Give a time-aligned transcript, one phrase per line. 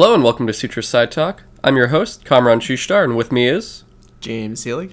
[0.00, 1.40] Hello and welcome to Sutro Sidetalk.
[1.64, 3.82] I'm your host, Kamron Shushtar, and with me is.
[4.20, 4.92] James Seelig.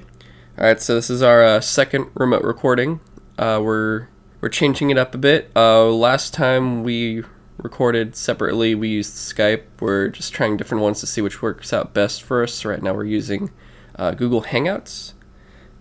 [0.57, 3.01] All right, so this is our uh, second remote recording.
[3.38, 4.07] Uh, we're
[4.41, 5.52] we're changing it up a bit.
[5.55, 7.23] Uh, last time we
[7.57, 9.65] recorded separately, we used Skype.
[9.79, 12.55] We're just trying different ones to see which works out best for us.
[12.55, 13.52] So right now, we're using
[13.99, 15.13] uh, Google Hangouts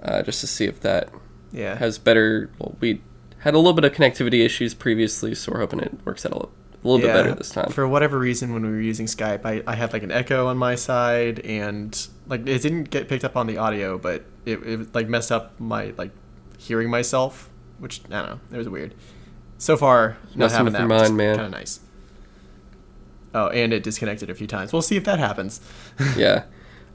[0.02, 1.08] uh, just to see if that
[1.50, 1.76] Yeah.
[1.76, 2.50] has better.
[2.58, 3.00] Well, we
[3.38, 6.34] had a little bit of connectivity issues previously, so we're hoping it works out a
[6.34, 6.52] little,
[6.84, 7.70] a little bit better this time.
[7.70, 10.58] For whatever reason, when we were using Skype, I, I had like an echo on
[10.58, 14.94] my side, and like it didn't get picked up on the audio, but it, it
[14.94, 16.10] like messed up my like
[16.58, 18.94] hearing myself, which I don't know, it was weird.
[19.56, 21.36] So far, not having that, your mind, man.
[21.36, 21.80] Kind of nice.
[23.34, 24.72] Oh, and it disconnected a few times.
[24.72, 25.60] We'll see if that happens.
[26.16, 26.44] yeah.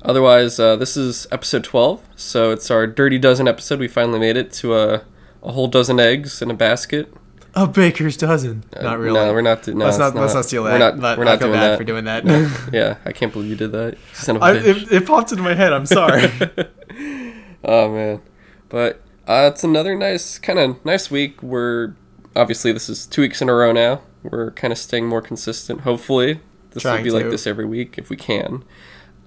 [0.03, 3.79] Otherwise, uh, this is episode 12, so it's our Dirty Dozen episode.
[3.79, 5.03] We finally made it to a,
[5.43, 7.13] a whole dozen eggs in a basket.
[7.55, 8.63] A baker's dozen.
[8.75, 9.19] Uh, not really.
[9.19, 9.63] No, we're not.
[9.63, 10.73] do- No, let's it's not, let's not steal that.
[10.73, 11.77] We're not, Let- we're not doing bad that.
[11.77, 12.69] for doing that.
[12.73, 13.93] yeah, I can't believe you did that.
[13.93, 14.83] You son of a I, bitch.
[14.83, 15.73] it, it popped into my head.
[15.73, 16.31] I'm sorry.
[17.63, 18.21] oh man,
[18.69, 21.41] but uh, it's another nice kind of nice week.
[21.41, 21.95] We're
[22.35, 24.01] obviously this is two weeks in a row now.
[24.23, 25.81] We're kind of staying more consistent.
[25.81, 28.63] Hopefully, this will Trying be like this every week if we can,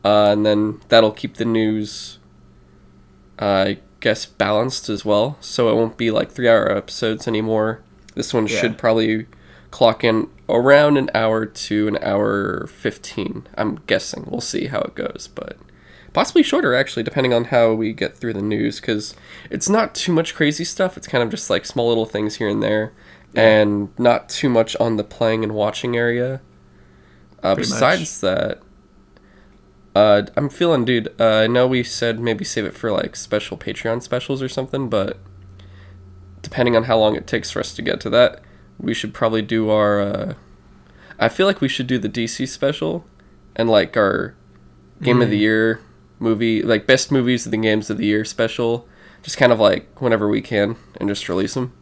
[0.05, 2.19] uh, and then that'll keep the news,
[3.41, 5.39] uh, I guess, balanced as well.
[5.41, 7.83] So it won't be like three-hour episodes anymore.
[8.15, 8.61] This one Yeah.
[8.61, 9.27] should probably
[9.71, 14.27] clock in around an hour to an hour 15 i'm guessing.
[14.31, 15.57] We'll see how it goes but
[16.13, 19.15] possibly shorter actually depending on how we get through the news because
[19.51, 20.97] it's not too much crazy stuff.
[20.99, 22.93] It's kind of just like small little things here and there
[23.35, 26.43] and not too much on the playing and watching area.
[27.43, 28.61] Uh, besides that
[29.95, 33.57] uh, i'm feeling dude uh, i know we said maybe save it for like special
[33.59, 35.19] patreon specials or something but
[36.43, 38.41] depending on how long it takes for us to get to that
[38.79, 40.35] we should probably do our uh,
[41.19, 43.05] i feel like we should do the dc special
[43.57, 44.35] and like our
[45.03, 45.81] game of the year
[46.19, 48.87] movie like best movies of the games of the year special
[49.23, 51.73] just kind of like whenever we can and just release them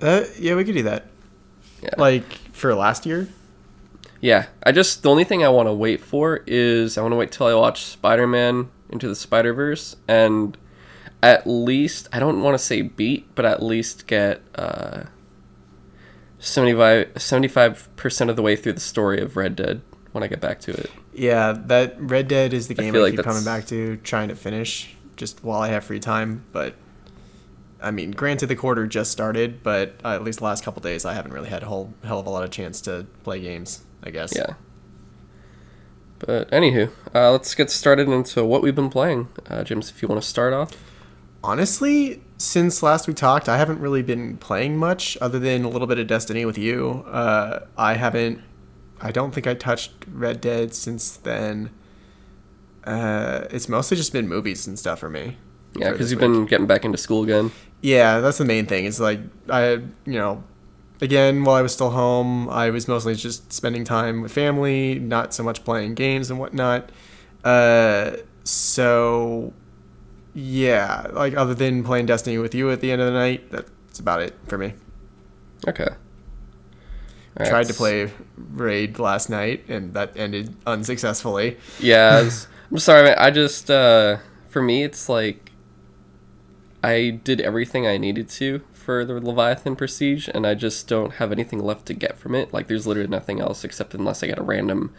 [0.00, 1.06] uh, yeah, we could do that.
[1.82, 3.28] yeah Like for last year.
[4.20, 7.16] yeah i just the only thing i want to wait for is i want to
[7.16, 10.56] wait till i watch spider-man into the spider-verse and
[11.22, 15.04] at least i don't want to say beat but at least get uh
[16.38, 19.80] 75 75% of the way through the story of red dead
[20.12, 23.02] when i get back to it Yeah, that Red Dead is the game I, feel
[23.02, 26.44] like keep coming back to, trying to finish just while I have free time.
[26.52, 26.76] But
[27.82, 31.04] I mean, granted, the quarter just started, but uh, at least the last couple days,
[31.04, 33.84] I haven't really had a whole hell of a lot of chance to play games.
[34.02, 34.32] I guess.
[34.34, 34.54] Yeah.
[36.20, 39.28] But anywho, uh, let's get started into what we've been playing.
[39.48, 40.76] Uh, James, if you want to start off.
[41.48, 45.86] Honestly, since last we talked, I haven't really been playing much other than a little
[45.86, 47.06] bit of Destiny with you.
[47.06, 48.42] Uh, I haven't.
[49.00, 51.70] I don't think I touched Red Dead since then.
[52.84, 55.38] Uh, it's mostly just been movies and stuff for me.
[55.74, 56.30] Yeah, because you've week.
[56.30, 57.50] been getting back into school again.
[57.80, 58.84] Yeah, that's the main thing.
[58.84, 60.44] It's like I, you know,
[61.00, 65.32] again, while I was still home, I was mostly just spending time with family, not
[65.32, 66.90] so much playing games and whatnot.
[67.42, 69.54] Uh, so
[70.34, 73.98] yeah, like other than playing Destiny with you at the end of the night, that's
[73.98, 74.74] about it for me.
[75.66, 75.88] Okay.
[75.88, 81.56] All right, Tried to play Raid last night, and that ended unsuccessfully.
[81.78, 82.30] Yeah, I
[82.70, 83.16] I'm sorry, man.
[83.18, 84.18] I just, uh,
[84.48, 85.52] for me, it's like
[86.82, 91.32] I did everything I needed to for the Leviathan Prestige, and I just don't have
[91.32, 92.52] anything left to get from it.
[92.52, 94.92] Like, there's literally nothing else except unless I get a random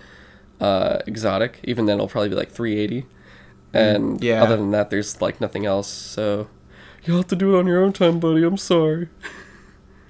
[0.59, 1.59] uh, exotic.
[1.63, 3.05] Even then, it'll probably be like 380.
[3.73, 4.41] And yeah.
[4.43, 5.87] other than that, there's like nothing else.
[5.87, 6.47] So
[7.03, 8.43] you'll have to do it on your own time, buddy.
[8.43, 9.09] I'm sorry.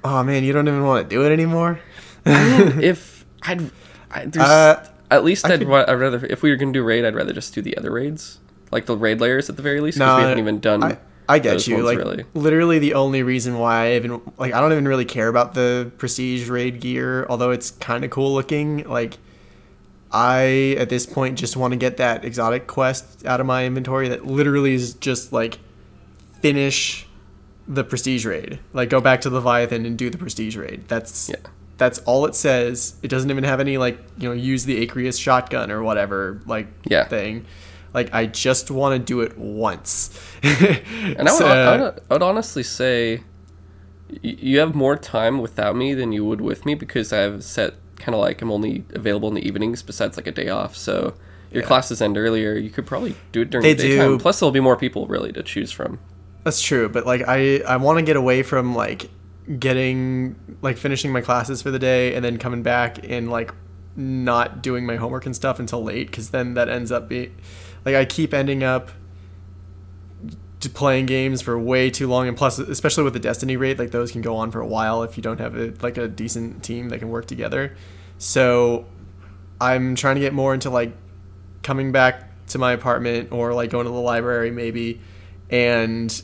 [0.04, 1.80] Oh man, you don't even want to do it anymore.
[2.26, 3.70] if I'd,
[4.12, 7.06] I, Uh, at least I I'd, could- I'd rather if we were gonna do raid,
[7.06, 8.40] I'd rather just do the other raids,
[8.72, 10.84] like the raid layers at the very least, because we haven't even done.
[10.84, 10.98] I,
[11.28, 11.84] I get you.
[11.84, 12.26] Like really.
[12.34, 15.92] literally the only reason why I even like I don't even really care about the
[15.98, 18.88] prestige raid gear, although it's kind of cool looking.
[18.88, 19.18] Like
[20.12, 24.10] I at this point just want to get that exotic quest out of my inventory
[24.10, 25.60] that literally is just like
[26.42, 27.08] finish
[27.68, 28.60] the prestige raid.
[28.74, 30.88] Like go back to Leviathan and do the prestige raid.
[30.88, 31.36] That's Yeah.
[31.78, 32.96] that's all it says.
[33.04, 36.68] It doesn't even have any like, you know, use the Acrius shotgun or whatever like
[36.86, 37.08] Yeah.
[37.08, 37.46] thing.
[37.94, 40.20] Like I just want to do it once.
[40.42, 43.22] and I would, So- I, would, I would honestly say,
[44.24, 47.76] you have more time without me than you would with me because I have set
[48.00, 50.76] kind of like I'm only available in the evenings besides like a day off.
[50.76, 51.14] So
[51.52, 51.68] your Yeah.
[51.68, 52.54] classes end earlier.
[52.56, 54.18] You could probably do it during They the daytime.
[54.18, 54.20] do.
[54.20, 56.00] Plus, there'll be more people really to choose from.
[56.44, 59.10] That's true, but like I I want to get away from like
[59.60, 63.52] getting like finishing my classes for the day and then coming back and like
[63.96, 67.36] not doing my homework and stuff until late because then that ends up being
[67.84, 68.92] like I keep ending up
[70.68, 74.12] playing games for way too long and plus especially with the destiny rate like those
[74.12, 76.90] can go on for a while if you don't have a, like a decent team
[76.90, 77.76] that can work together.
[78.18, 78.86] So
[79.62, 80.94] i'm trying to get more into like
[81.64, 85.00] coming back to my apartment or like going to the library maybe
[85.50, 86.24] and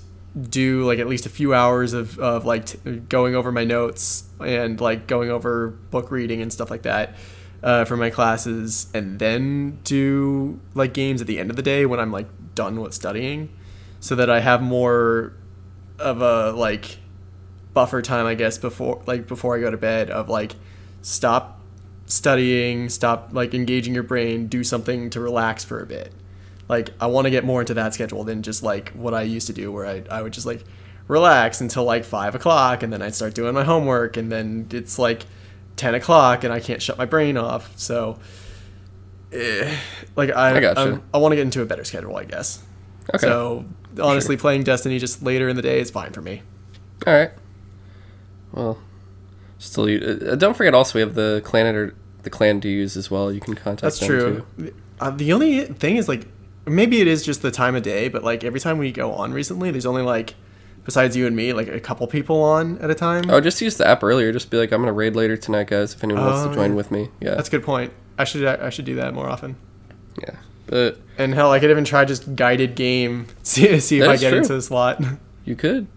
[0.49, 2.77] do like at least a few hours of, of like t-
[3.09, 7.15] going over my notes and like going over book reading and stuff like that
[7.63, 11.85] uh, for my classes and then do like games at the end of the day
[11.85, 13.49] when i'm like done with studying
[14.05, 15.33] so that I have more
[15.97, 16.99] of a like
[17.73, 20.55] buffer time, I guess, before like before I go to bed of like
[21.01, 21.59] stop
[22.05, 26.13] studying, stop like engaging your brain, do something to relax for a bit.
[26.69, 29.47] Like I want to get more into that schedule than just like what I used
[29.47, 30.63] to do, where I I would just like
[31.07, 34.99] relax until like five o'clock, and then I'd start doing my homework, and then it's
[34.99, 35.25] like
[35.77, 37.71] ten o'clock, and I can't shut my brain off.
[37.75, 38.19] So,
[39.31, 39.75] eh,
[40.15, 40.81] like I I.
[40.91, 42.61] I'm- I want to get into a better schedule, I guess.
[43.13, 43.27] Okay.
[43.27, 43.65] So
[44.01, 46.41] honestly, playing Destiny just later in the day is fine for me.
[47.05, 47.31] All right.
[48.51, 48.79] Well,
[49.59, 49.99] still, you,
[50.31, 50.73] uh, don't forget.
[50.73, 51.93] Also, we have the clan or
[52.23, 53.31] the clan dues as well.
[53.31, 53.81] You can contact.
[53.81, 54.45] That's them true.
[54.57, 54.73] Too.
[54.99, 56.25] Uh, the only thing is like
[56.65, 59.33] maybe it is just the time of day, but like every time we go on
[59.33, 60.35] recently, there's only like
[60.85, 63.29] besides you and me, like a couple people on at a time.
[63.29, 64.31] Oh, just use the app earlier.
[64.31, 65.93] Just be like, I'm gonna raid later tonight, guys.
[65.93, 66.75] If anyone wants Oh, to join yeah.
[66.77, 67.91] with me, yeah, That's a good point.
[68.17, 69.57] I should I should do that more often.
[70.21, 70.35] yeah.
[70.67, 74.29] But And hell, I could even try just guided game see see if I get
[74.29, 74.39] true.
[74.39, 75.01] into the slot.
[75.45, 75.87] you could.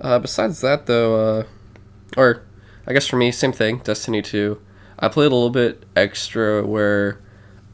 [0.00, 1.44] Uh, besides that, though, uh,
[2.16, 2.42] or
[2.86, 3.78] I guess for me, same thing.
[3.78, 4.60] Destiny two.
[4.98, 7.20] I played a little bit extra where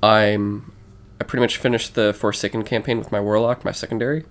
[0.03, 0.73] I'm.
[1.21, 4.25] I pretty much finished the Forsaken campaign with my Warlock, my secondary.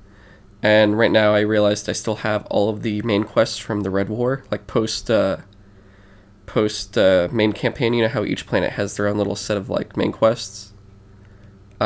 [0.63, 3.89] And right now, I realized I still have all of the main quests from the
[3.89, 5.37] Red War, like post uh,
[6.45, 7.93] post uh, main campaign.
[7.93, 10.70] You know how each planet has their own little set of like main quests.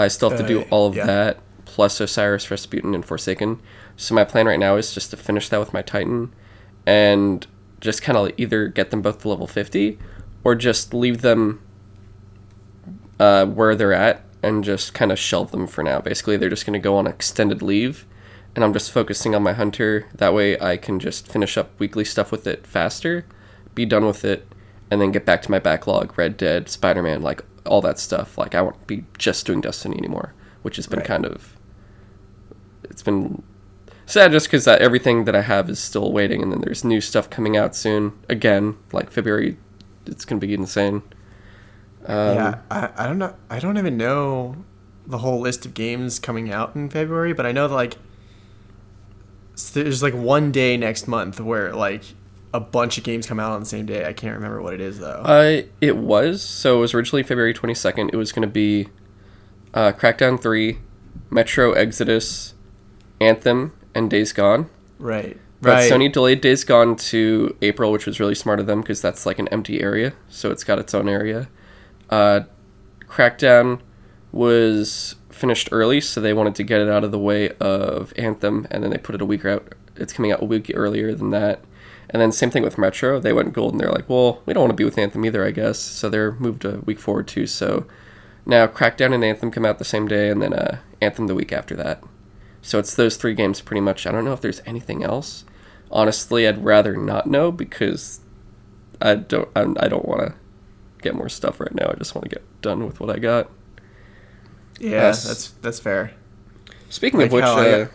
[0.01, 1.05] I still have to do Uh, all of yeah.
[1.05, 3.59] that plus Osiris, Rasputin, and Forsaken.
[3.97, 6.33] So my plan right now is just to finish that with my Titan,
[6.85, 7.45] and
[7.81, 9.97] just kind of either get them both to level fifty,
[10.43, 11.61] or just leave them
[13.19, 15.99] uh, where they're at and just kind of shelve them for now.
[15.99, 18.05] Basically, they're just going to go on extended leave,
[18.55, 20.07] and I'm just focusing on my hunter.
[20.13, 23.25] That way, I can just finish up weekly stuff with it faster,
[23.73, 24.47] be done with it,
[24.91, 28.37] and then get back to my backlog: Red Dead, Spider Man, like all that stuff.
[28.37, 31.07] Like I won't be just doing Destiny anymore, which has been Right.
[31.07, 31.55] kind of
[32.83, 33.41] it's been
[34.05, 37.01] sad just because that everything that I have is still waiting, and then there's new
[37.01, 38.13] stuff coming out soon.
[38.29, 39.57] Again, like February,
[40.05, 41.01] it's gonna be insane.
[42.05, 43.35] Um, yeah, I, I don't know.
[43.49, 44.57] I don't even know
[45.07, 47.97] the whole list of games coming out in February, but I know that like
[49.73, 52.03] there's like one day next month where like
[52.55, 54.05] a bunch of games come out on the same day.
[54.05, 55.21] I can't remember what it is though.
[55.25, 56.77] Uh, it was so.
[56.77, 58.11] It was originally February twenty second.
[58.13, 58.87] It was going to be
[59.73, 60.79] uh, Crackdown three,
[61.29, 62.53] Metro Exodus,
[63.19, 64.69] Anthem, and Days Gone.
[64.99, 65.37] right.
[65.61, 65.91] But right.
[65.91, 69.39] Sony delayed Days Gone to April, which was really smart of them because that's like
[69.39, 71.47] an empty area, so it's got its own area.
[72.09, 72.41] Uh,
[73.07, 73.79] Crackdown
[74.31, 78.67] was finished early, so they wanted to get it out of the way of Anthem,
[78.69, 79.73] and then they put it a week out.
[79.95, 81.61] It's coming out a week earlier than that.
[82.15, 83.19] And then same thing with Metro.
[83.19, 85.45] They went gold, and they're like, well, we don't want to be with Anthem either,
[85.45, 85.77] I guess.
[85.77, 87.45] So they're moved a week forward too.
[87.45, 87.87] So
[88.45, 91.51] now Crackdown and Anthem come out the same day, and then uh, Anthem the week
[91.51, 92.01] after that.
[92.61, 94.07] So it's those three games pretty much.
[94.07, 95.43] I don't know if there's anything else.
[95.91, 98.21] Honestly, I'd rather not know because
[99.01, 99.49] I don't.
[99.53, 100.35] I'm, I don't want to
[101.01, 101.89] get more stuff right now.
[101.89, 103.51] I just want to get done with what I got.
[104.79, 105.27] yeah, yes.
[105.27, 106.13] that's that's fair.
[106.87, 107.91] Speaking Like of which, uh, got,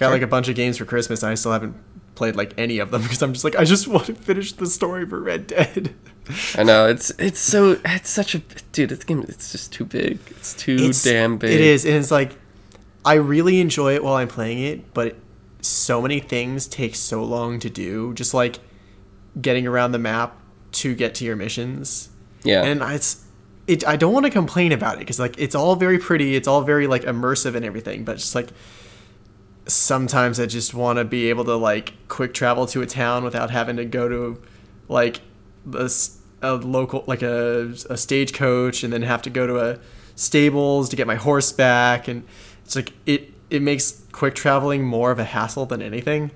[0.00, 1.76] got like a bunch of games for Christmas, and I still haven't
[2.20, 4.66] played like any of them because I'm just like I just want to finish the
[4.66, 5.94] story for Red Dead.
[6.54, 8.90] I know it's it's so it's such a dude.
[8.90, 10.18] This game it's just too big.
[10.28, 11.52] It's too It's- damn big.
[11.52, 12.32] It is, and it's like
[13.06, 15.16] I really enjoy it while I'm playing it, but
[15.62, 18.12] so many things take so long to do.
[18.12, 18.58] Just like
[19.40, 20.36] getting around the map
[20.72, 22.10] to get to your missions,
[22.44, 22.62] Yeah.
[22.64, 23.24] and it's
[23.66, 23.86] it.
[23.88, 26.60] I don't want to complain about it because like it's all very pretty, it's all
[26.62, 28.50] very like immersive and everything, but just like
[29.72, 33.50] sometimes I just want to be able to like quick travel to a town without
[33.50, 34.40] having to go to
[34.88, 35.20] like
[36.42, 39.78] a local like a, a stagecoach and then have to go to a
[40.14, 42.08] stables to get my horse back.
[42.08, 42.24] And
[42.64, 46.30] it's like it it makes quick traveling more of a hassle than anything.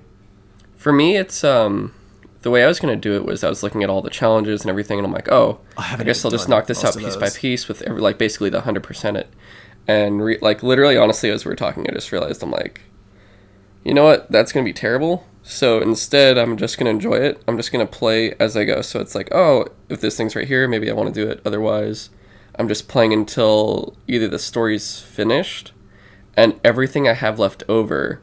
[0.75, 1.93] For me, it's um
[2.41, 4.61] the way I was gonna do it was I was looking at all the challenges
[4.61, 7.15] and everything, and I'm like, oh, I I, guess I'll just knock this out piece
[7.15, 9.27] by piece with every, like basically the hundred percent it,
[9.87, 12.81] and re- like literally, honestly, as we were talking, I just realized I'm like,
[13.85, 15.25] you know what, that's gonna be terrible.
[15.43, 17.41] So instead, I'm just gonna enjoy it.
[17.47, 18.81] I'm just gonna play as I go.
[18.81, 21.39] So it's like, oh, if this thing's right here, maybe I want to do it.
[21.45, 22.09] Otherwise,
[22.57, 25.71] I'm just playing until either the story's finished,
[26.35, 28.21] and everything I have left over,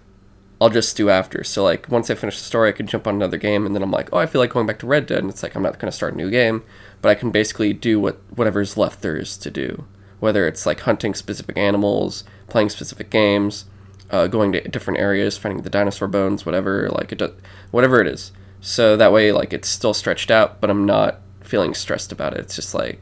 [0.60, 1.44] I'll just do after.
[1.44, 3.84] So like once I finish the story, I can jump on another game, and then
[3.84, 5.20] I'm like, oh, I feel like going back to Red Dead.
[5.20, 6.64] And it's like I'm not gonna start a new game,
[7.00, 9.84] but I can basically do what whatever's left there is to do.
[10.18, 13.66] Whether it's like hunting specific animals, playing specific games,
[14.12, 17.32] uh, going to different areas, finding the dinosaur bones, whatever, like it, does,
[17.70, 18.30] whatever it is.
[18.60, 22.40] So that way, like it's still stretched out, but I'm not feeling stressed about it.
[22.40, 23.00] It's just like,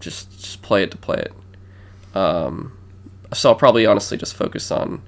[0.00, 2.16] just just play it to play it.
[2.16, 2.76] Um,
[3.32, 5.02] so I'll probably honestly just focus on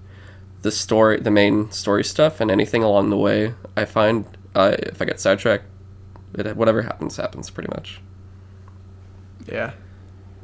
[0.62, 4.26] the story, the main story stuff, and anything along the way I find.
[4.54, 5.64] Uh, if I get sidetracked,
[6.35, 8.00] it, whatever happens, happens pretty much.
[9.46, 9.73] Yeah.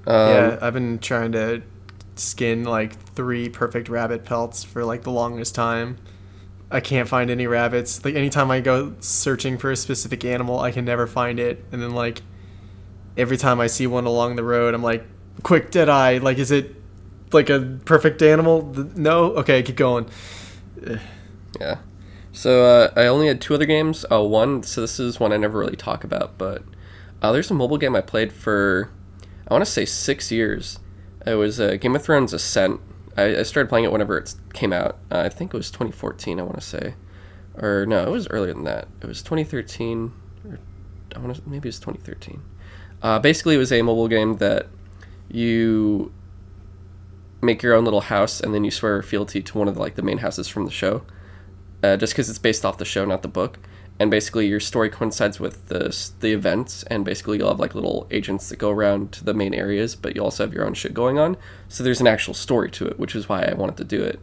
[0.06, 1.62] Um, yeah, I've been trying to
[2.14, 5.98] skin like three perfect rabbit pelts for like the longest time.
[6.70, 8.04] I can't find any rabbits.
[8.04, 11.64] Like anytime I go searching for a specific animal, I can never find it.
[11.70, 12.22] And then like
[13.16, 15.04] every time I see one along the road, I'm like,
[15.42, 16.18] quick dead eye.
[16.18, 16.74] Like, is it
[17.32, 18.62] like a perfect animal?
[18.94, 19.34] No.
[19.36, 20.08] Okay, keep going.
[21.60, 21.80] Yeah.
[22.32, 24.06] So uh, I only had two other games.
[24.10, 26.62] Uh, one, so this is one I never really talk about, but
[27.20, 28.90] uh, there's a mobile game I played for,
[29.46, 30.78] I want to say six years.
[31.26, 32.80] It was uh, Game of Thrones Ascent.
[33.16, 34.98] I, I started playing it whenever it came out.
[35.10, 36.40] Uh, I think it was 2014.
[36.40, 36.94] I want to say,
[37.56, 38.88] or no, it was earlier than that.
[39.00, 40.12] It was 2013,
[40.48, 40.58] or
[41.14, 42.42] I want to maybe it was 2013.
[43.02, 44.68] Uh, basically, it was a mobile game that
[45.28, 46.12] you
[47.40, 49.96] make your own little house and then you swear fealty to one of the, like
[49.96, 51.02] the main houses from the show
[51.82, 53.58] uh, just because it's based off the show, not the book.
[54.02, 58.08] And basically, your story coincides with the the events, and basically, you'll have like little
[58.10, 60.92] agents that go around to the main areas, but you also have your own shit
[60.92, 61.36] going on.
[61.68, 64.18] So there's an actual story to it, which is why I wanted to do it.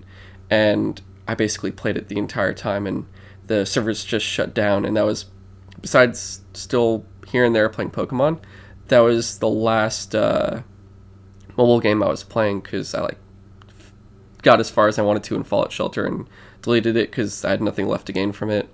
[0.50, 3.06] And I basically played it the entire time, and
[3.48, 4.84] the servers just shut down.
[4.84, 5.28] And that was,
[5.80, 8.40] besides still here and there playing Pokemon,
[8.90, 10.64] that was the last uh,
[11.56, 13.18] mobile game I was playing because I like
[14.42, 16.28] got as far as I wanted to in Fallout Shelter and
[16.64, 18.68] deleted it because I had nothing left to gain from it,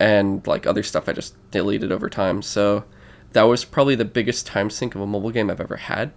[0.00, 2.42] and like other stuff I just deleted over time.
[2.42, 2.84] So
[3.32, 6.10] that was probably the biggest time sink of a mobile game I've ever had,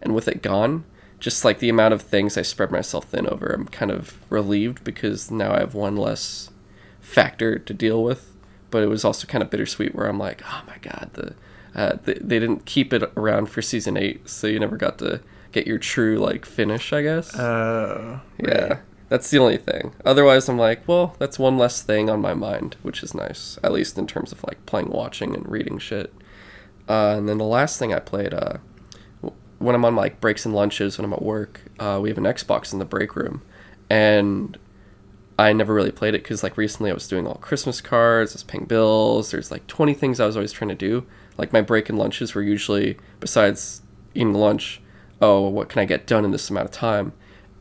[0.00, 0.84] and with it gone,
[1.18, 4.84] just like the amount of things I spread myself thin over, I'm kind of relieved
[4.84, 6.50] because now I have one less
[7.00, 8.26] factor to deal with.
[8.70, 11.34] But it was also kind of bittersweet where I'm like, oh my god, the
[11.74, 15.20] uh, they, they didn't keep it around for season eight, so you never got to
[15.50, 17.36] get your true like finish, I guess.
[17.36, 18.20] Oh.
[18.38, 18.78] Yeah,
[19.10, 19.92] that's the only thing.
[20.04, 23.72] Otherwise, I'm like, well, that's one less thing on my mind, which is nice, at
[23.72, 26.14] least in terms of like playing, watching, and reading shit.
[26.88, 28.58] Uh, and then the last thing I played, uh,
[29.58, 32.24] when I'm on like breaks and lunches, when I'm at work, uh, we have an
[32.24, 33.42] Xbox in the break room,
[33.90, 34.56] and
[35.40, 38.36] I never really played it because like recently I was doing all Christmas cards, I
[38.36, 39.32] was paying bills.
[39.32, 41.04] There's like 20 things I was always trying to do.
[41.36, 43.82] Like my break and lunches were usually besides
[44.14, 44.80] eating lunch,
[45.20, 47.12] oh, what can I get done in this amount of time?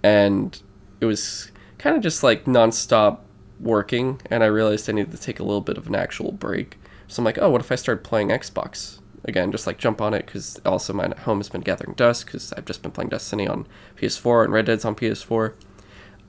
[0.04, 0.62] And
[1.00, 3.20] it was kind of just like nonstop
[3.60, 6.78] working, and I realized I needed to take a little bit of an actual break.
[7.08, 9.52] So I'm like, oh, what if I start playing Xbox again?
[9.52, 12.66] Just like jump on it because also my home has been gathering dust because I've
[12.66, 15.54] just been playing Destiny on PS4 and Red Dead's on PS4.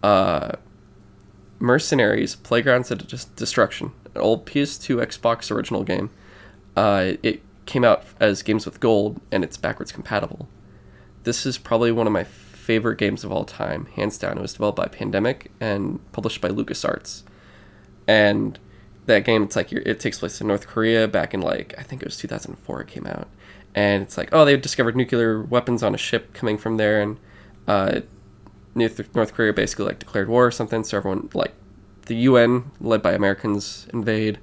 [0.03, 0.53] Uh,
[1.59, 6.09] Mercenaries, Playgrounds of Destruction, an old PS2 Xbox original game.
[6.75, 10.49] Uh, it came out as games with gold, and it's backwards compatible.
[11.25, 12.25] This is probably one of my
[12.71, 14.39] favorite games of all time, hands down.
[14.39, 17.25] It was developed by Pandemic and published by LucasArts.
[18.07, 18.61] And
[19.07, 21.83] that game, it's like you're, it takes place in North Korea back in like I
[21.83, 22.83] think it was 2004.
[22.83, 23.27] It came out,
[23.75, 27.19] and it's like oh they discovered nuclear weapons on a ship coming from there, and
[27.67, 28.03] uh,
[28.77, 30.85] North Korea basically like declared war or something.
[30.85, 31.55] So everyone like
[32.07, 34.39] the UN led by Americans invade.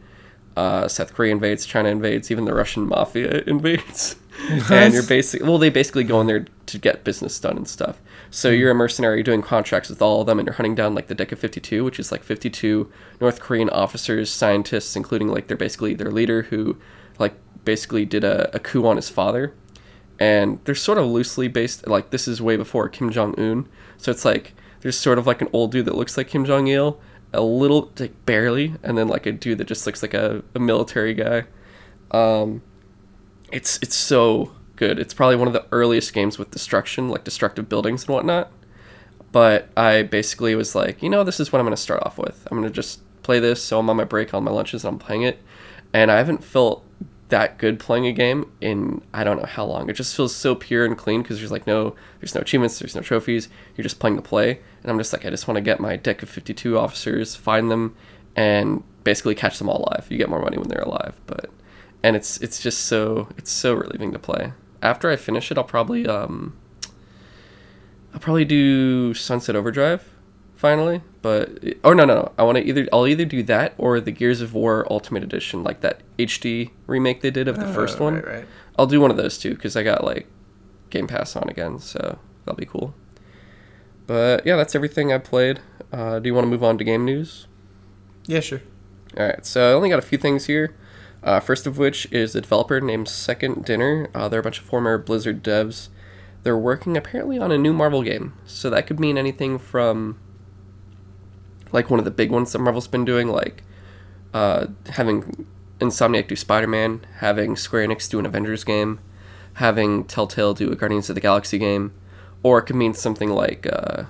[0.58, 4.18] Uh, South Korea invades, China invades, even the Russian mafia invades.
[4.70, 8.02] and you're basic well, they basically go in there to get business done and stuff.
[8.30, 11.08] So you're a mercenary doing contracts with all of them, and you're hunting down like
[11.08, 12.92] the Deck of 52, which is like 52
[13.22, 16.78] North Korean officers, scientists, including like they're basically their leader who
[17.20, 19.54] like basically did a, a coup on his father.
[20.20, 23.68] And they're sort of loosely based, like this is way before Kim Jong Un.
[23.98, 26.68] So it's like there's sort of like an old dude that looks like Kim Jong
[26.68, 27.00] Il,
[27.34, 30.60] a little like barely, and then like a dude that just looks like a, a
[30.60, 31.46] military guy.
[32.12, 32.62] Um,
[33.52, 35.00] it's it's so good.
[35.00, 38.52] It's probably one of the earliest games with destruction, like destructive buildings and whatnot.
[39.32, 42.18] But I basically was like, you know, this is what I'm going to start off
[42.18, 42.48] with.
[42.50, 43.62] I'm going to just play this.
[43.62, 45.42] So I'm on my break, on my lunches, and I'm playing it.
[45.94, 46.86] And I haven't felt
[47.30, 49.90] that good playing a game in I don't know how long.
[49.90, 52.96] It just feels so pure and clean because there's like no there's no achievements, there's
[52.96, 53.50] no trophies.
[53.76, 54.62] You're just playing to play.
[54.82, 57.70] And I'm just like I just want to get my deck of 52 officers, find
[57.70, 57.96] them,
[58.36, 60.08] and basically catch them all alive.
[60.10, 61.50] You get more money when they're alive, but
[62.04, 64.54] and it's it's just so it's so relieving to play.
[64.82, 66.58] After I finish it, I'll probably um
[68.14, 70.10] I'll probably do Sunset Overdrive
[70.56, 72.32] finally, but oh no no, no.
[72.38, 75.64] I want to either I'll either do that or the Gears of War Ultimate Edition,
[75.64, 78.16] like that HD remake they did of the first one.
[78.16, 78.48] right, right.
[78.78, 80.28] I'll do one of those too because I got like
[80.90, 82.94] Game Pass on again, so that'll be cool.
[84.06, 85.60] But yeah, that's everything I played.
[85.92, 87.48] Uh, do you want to move on to game news?
[88.26, 88.62] Yeah, sure.
[89.18, 90.76] All right, so I only got a few things here.
[91.28, 94.10] Uh, first of which is a developer named Second Dinner.
[94.16, 95.90] Uh, they're a bunch of former Blizzard devs.
[96.44, 100.18] They're working apparently on a new Marvel game, so that could mean anything from
[101.74, 103.66] like one of the big ones that Marvel's been doing, like
[104.34, 105.46] uh, having
[105.82, 109.02] Insomniac do Spider Man, having Square Enix do an Avengers game,
[109.56, 111.92] having Telltale do a Guardians of the Galaxy game,
[112.42, 114.04] or it could mean something like uh,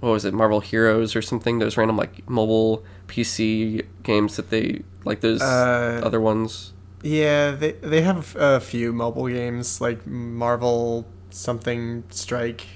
[0.00, 1.58] what was it, Marvel Heroes or something?
[1.58, 6.72] Those random like mobile PC games that they like those Uh, other ones.
[7.02, 12.66] Yeah, they they have a few mobile games like Marvel something Strike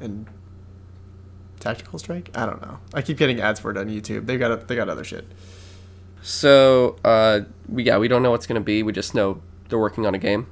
[0.00, 0.26] and
[1.60, 2.30] Tactical Strike.
[2.34, 2.78] I don't know.
[2.92, 4.26] I keep getting ads for it on YouTube.
[4.26, 5.26] They got they got other shit.
[6.22, 8.82] So uh, we yeah we don't know what's gonna be.
[8.82, 10.46] We just know they're working on a game.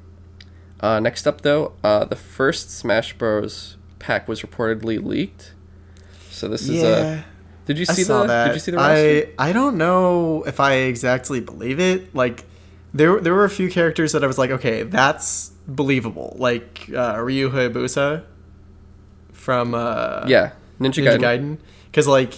[0.81, 3.77] Uh, next up though, uh, the first Smash Bros.
[3.99, 5.55] pack was reportedly leaked.
[6.43, 7.25] So this is a.
[7.67, 8.25] Did you see the?
[8.27, 8.47] that.
[8.49, 9.33] Did you see the roster?
[9.39, 12.13] I I don't know if I exactly believe it.
[12.17, 12.45] Like
[12.93, 16.35] there there were a few characters that I was like, okay, that's believable.
[16.41, 18.25] Like uh, Ryu Hayabusa
[19.33, 21.59] from uh, yeah, Ninja, Ninja Gaiden.
[21.87, 22.35] Because like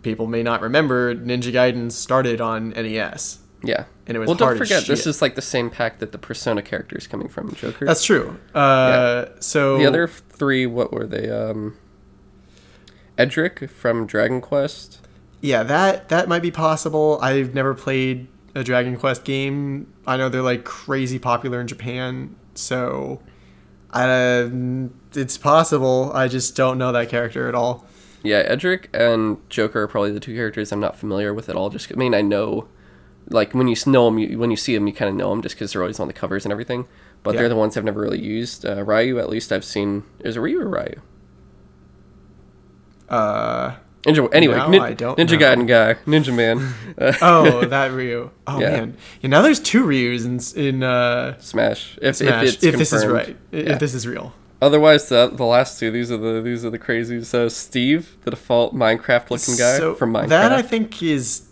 [0.00, 3.84] people may not remember, Ninja Gaiden started on NES, Yeah.
[4.06, 6.62] and it was well, don't forget this is like the same pack that the Persona
[6.62, 7.54] character is coming from.
[7.56, 7.84] Joker.
[7.84, 8.38] That's true.
[8.54, 10.64] Uh, So the other three.
[10.64, 11.28] What were they?
[11.28, 11.76] Um,
[13.18, 15.00] Erdrick from Dragon Quest.
[15.40, 17.18] yeah, that that might be possible.
[17.22, 19.92] I've never played a Dragon Quest game.
[20.06, 23.20] I know they're like crazy popular in Japan, so
[23.92, 24.48] uh,
[25.14, 26.10] it's possible.
[26.14, 27.86] I just don't know that character at all.
[28.22, 31.70] Yeah, Erdrick and Joker are probably the two characters I'm not familiar with at all.
[31.70, 32.68] Just I mean, I know,
[33.30, 35.40] like when you know them, you, when you see them, you kind of know them
[35.42, 36.86] just because they're always on the covers and everything.
[37.22, 37.40] But Yeah.
[37.40, 38.66] they're the ones I've never really used.
[38.66, 40.02] Uh, Ryu, at least I've seen.
[40.20, 41.00] Is it Ryu or Ryu?
[43.08, 44.28] Uh, Ninja.
[44.32, 45.38] Anyway, Now nin- I don't Ninja know.
[45.38, 46.74] Gaiden guy, Ninja Man.
[46.98, 48.30] Uh, oh, that Ryu.
[48.46, 48.70] Oh Yeah.
[48.70, 49.28] man, yeah.
[49.30, 51.98] Now there's two Ryus in in uh, Smash.
[52.02, 52.44] If, Smash.
[52.56, 53.72] if If, this is right, Yeah.
[53.74, 54.32] if this is real.
[54.60, 57.26] Otherwise, the the last two, these are the these are the crazies.
[57.26, 60.28] So Steve, the default Minecraft looking guy So from Minecraft.
[60.28, 61.48] That I think is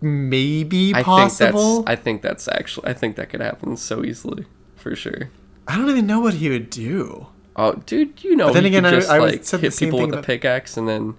[0.00, 1.76] maybe I possible.
[1.76, 5.30] think I think that's actually I think that could happen so easily for sure.
[5.66, 7.26] I don't even know what he would do.
[7.58, 10.00] Oh, dude, you know, But then he again, I- just I like said hit people
[10.00, 11.16] with a pickaxe and then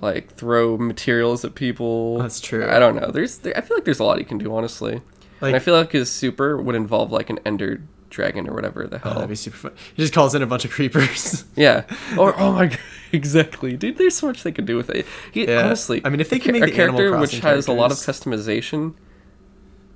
[0.00, 2.18] like throw materials at people.
[2.18, 2.68] That's true.
[2.68, 3.10] I don't know.
[3.10, 5.00] There's there, I feel like there's a lot you can do honestly.
[5.40, 8.96] and I feel like his super would involve like an ender dragon or whatever the
[8.96, 9.14] Oh, hell.
[9.14, 9.72] that'd be super fun.
[9.94, 11.44] He just calls in a bunch of creepers.
[11.56, 11.84] Yeah.
[12.18, 12.78] Or oh my god,
[13.12, 13.96] exactly, dude.
[13.98, 15.06] There's so much they could do with it.
[15.32, 15.64] He, Yeah.
[15.64, 17.90] Honestly, I mean, if they can make a the Animal character which has a lot
[17.90, 18.94] of customization,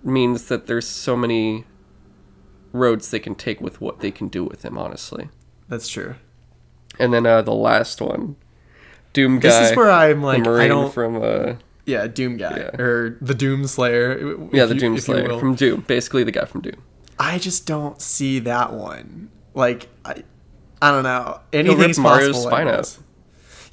[0.02, 1.64] means that there's so many
[2.72, 4.76] roads they can take with what they can do with him.
[4.78, 5.28] Honestly,
[5.68, 6.14] That's true.
[6.98, 8.36] and then uh, the last one,
[9.12, 9.48] Doom guy.
[9.48, 10.92] This is where I'm like, I don't.
[10.92, 11.54] from uh,
[11.86, 12.80] yeah, Doom guy Yeah.
[12.80, 14.36] or the Doom Slayer.
[14.52, 16.82] yeah, the you- Doom Slayer from Doom, basically the guy from Doom.
[17.18, 19.30] I just don't see that one.
[19.54, 20.24] Like, I,
[20.82, 21.40] I don't know.
[21.52, 22.50] Anything's rip Mario's possible.
[22.50, 22.98] Spine out.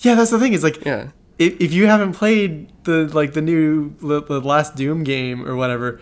[0.02, 0.54] Yeah, that's the thing.
[0.54, 4.76] Is like, Yeah, if, if you haven't played the like the new the, the last
[4.76, 6.00] Doom game or whatever,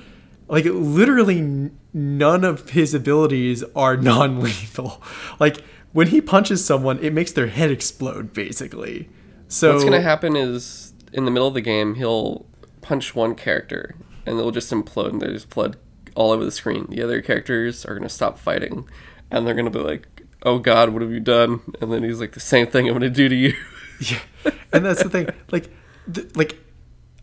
[0.49, 5.01] like literally none of his abilities are non-lethal.
[5.39, 5.61] Like
[5.93, 9.09] when he punches someone, it makes their head explode basically.
[9.47, 12.45] So what's gonna happen is in the middle of the game he'll
[12.81, 15.77] punch one character and they'll just implode and there's blood
[16.15, 16.85] all over the screen.
[16.89, 18.87] The other characters are gonna stop fighting
[19.31, 20.07] and they're gonna be like,
[20.43, 23.09] "Oh God, what have you done?" And then he's like, "The same thing I'm gonna
[23.09, 23.53] do to you."
[24.01, 25.27] Yeah, and that's the thing.
[25.51, 25.69] Like,
[26.13, 26.57] th- like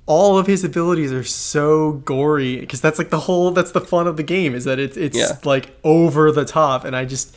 [0.04, 3.50] all of his abilities are so gory because that's like the whole.
[3.50, 5.38] That's the fun of the game is that it's it's Yeah.
[5.42, 7.34] like over the top, and I just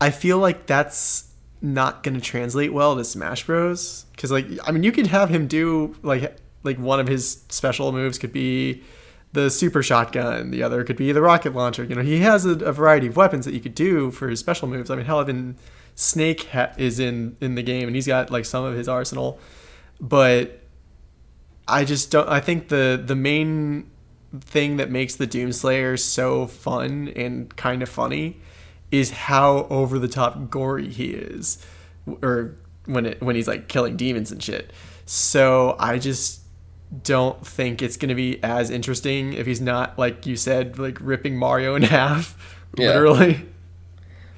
[0.00, 1.32] I feel like that's
[1.62, 4.06] not gonna translate well to Smash Bros.
[4.12, 7.92] Because like I mean, you could have him do like like one of his special
[7.92, 8.82] moves could be
[9.32, 11.84] the super shotgun the other could be the rocket launcher.
[11.84, 14.40] You know he has a, a variety of weapons that you could do for his
[14.40, 14.90] special moves.
[14.90, 15.56] I mean hell even
[15.94, 19.38] snake ha- is in in the game and he's got like some of his arsenal.
[20.00, 20.60] But
[21.68, 23.90] i just don't i think the the main
[24.40, 28.40] thing that makes the doomslayer so fun and kind of funny
[28.90, 31.64] is how over the top gory he is
[32.22, 32.54] or
[32.86, 34.72] when it when he's like killing demons and shit
[35.04, 36.42] so i just
[37.02, 40.96] don't think it's going to be as interesting if he's not like you said like
[41.00, 42.36] ripping Mario in half
[42.78, 42.88] Yeah.
[42.90, 43.44] literally.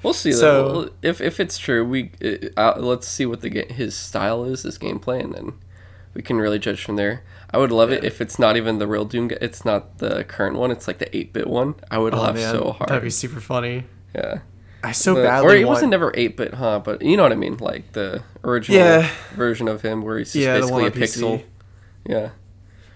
[0.01, 0.31] We'll see.
[0.31, 0.91] So- though.
[1.03, 4.79] If if it's true, we uh, uh, let's see what the his style is, his
[4.79, 5.53] gameplay, and then
[6.13, 7.23] we can really judge from there.
[7.53, 9.29] I would love it if it's not even the real Doom.
[9.41, 10.71] It's not the current one.
[10.71, 11.75] It's like the eight bit one.
[11.91, 12.89] I would Oh laugh man, so hard.
[12.89, 13.83] that'd be super funny.
[14.15, 14.39] Yeah.
[14.83, 16.79] I so The- badly or it want wasn't never eight bit, huh?
[16.79, 19.09] But you know what I mean, like the original Yeah.
[19.35, 21.43] version of him, where he's just Yeah, basically a pixel.
[22.07, 22.29] Yeah.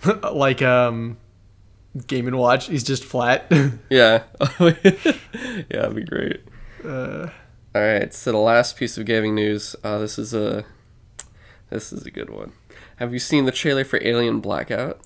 [0.34, 1.18] like um
[2.08, 2.68] Game and Watch.
[2.68, 3.52] He's just flat.
[3.90, 4.24] Yeah.
[4.60, 4.74] yeah,
[5.70, 6.42] that'd be great.
[6.86, 7.28] uh,
[7.76, 9.76] All right, so the last piece of gaming news.
[9.84, 10.64] Uh, this is a
[11.70, 12.54] this is a good one.
[12.98, 15.02] Have you seen the trailer for Alien Blackout?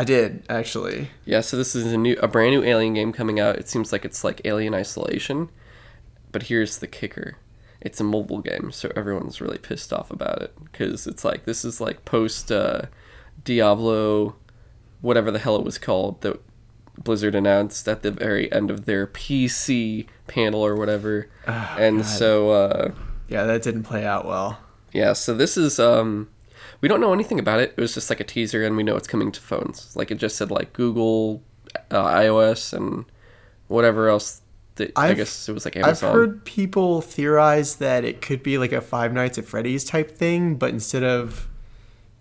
[0.00, 1.10] I did actually.
[1.24, 3.56] Yeah, so this is a new, a brand new Alien game coming out.
[3.56, 5.48] It seems like it's like Alien Isolation,
[6.32, 7.36] but here's the kicker:
[7.80, 11.64] it's a mobile game, so everyone's really pissed off about it because it's like this
[11.64, 12.82] is like post uh,
[13.44, 14.36] Diablo,
[15.00, 16.40] whatever the hell it was called that
[17.02, 22.06] Blizzard announced at the very end of their PC panel or whatever, Oh, and God.
[22.06, 22.50] so.
[22.50, 22.92] Uh,
[23.28, 24.58] Yeah, that didn't play out well.
[24.92, 26.28] yeah, so this is um
[26.80, 27.74] we don't know anything about it.
[27.76, 29.94] It was just like a teaser and we know it's coming to phones.
[29.96, 31.42] Like it just said like Google,
[31.90, 33.04] uh, iOS and
[33.68, 34.42] whatever else
[34.76, 36.08] that i guess it was like Amazon.
[36.08, 40.10] I've heard people theorize that it could be like a Five Nights at Freddy's type
[40.16, 41.48] thing, but instead of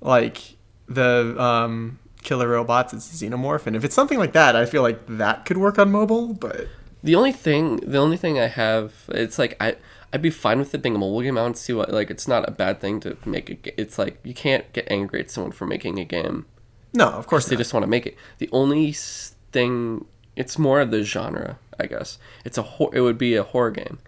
[0.01, 3.65] like the um, killer robots, it's xenomorph.
[3.65, 6.33] And if it's something like that, I feel like that could work on mobile.
[6.33, 6.67] But
[7.03, 9.75] The only thing the only thing I have it's like I
[10.11, 11.37] I'd be fine with it being a mobile game.
[11.37, 13.73] I don't see what like it's not a bad thing to make it.
[13.77, 16.45] It's like you can't get angry at someone for making a game.
[16.93, 17.59] no, of course they not.
[17.59, 18.17] just want to make it.
[18.39, 22.17] The only thing, it's more of the genre, I guess.
[22.45, 23.99] It's a hor- it would be a horror game,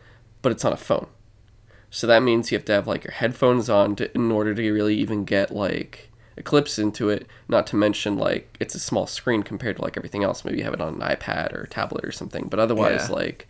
[0.42, 1.08] but it's on a phone.
[1.90, 4.72] So that means you have to have like your headphones on to, in order to
[4.72, 7.28] really even get like Eclipse into it.
[7.50, 10.46] Not to mention like it's a small screen compared to like everything else.
[10.46, 12.48] Maybe you have it on an iPad or tablet or something.
[12.50, 13.16] But otherwise, Yeah.
[13.16, 13.48] like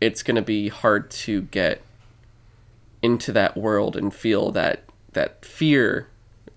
[0.00, 1.82] it's gonna be hard to get
[3.02, 6.08] into that world and feel that that fear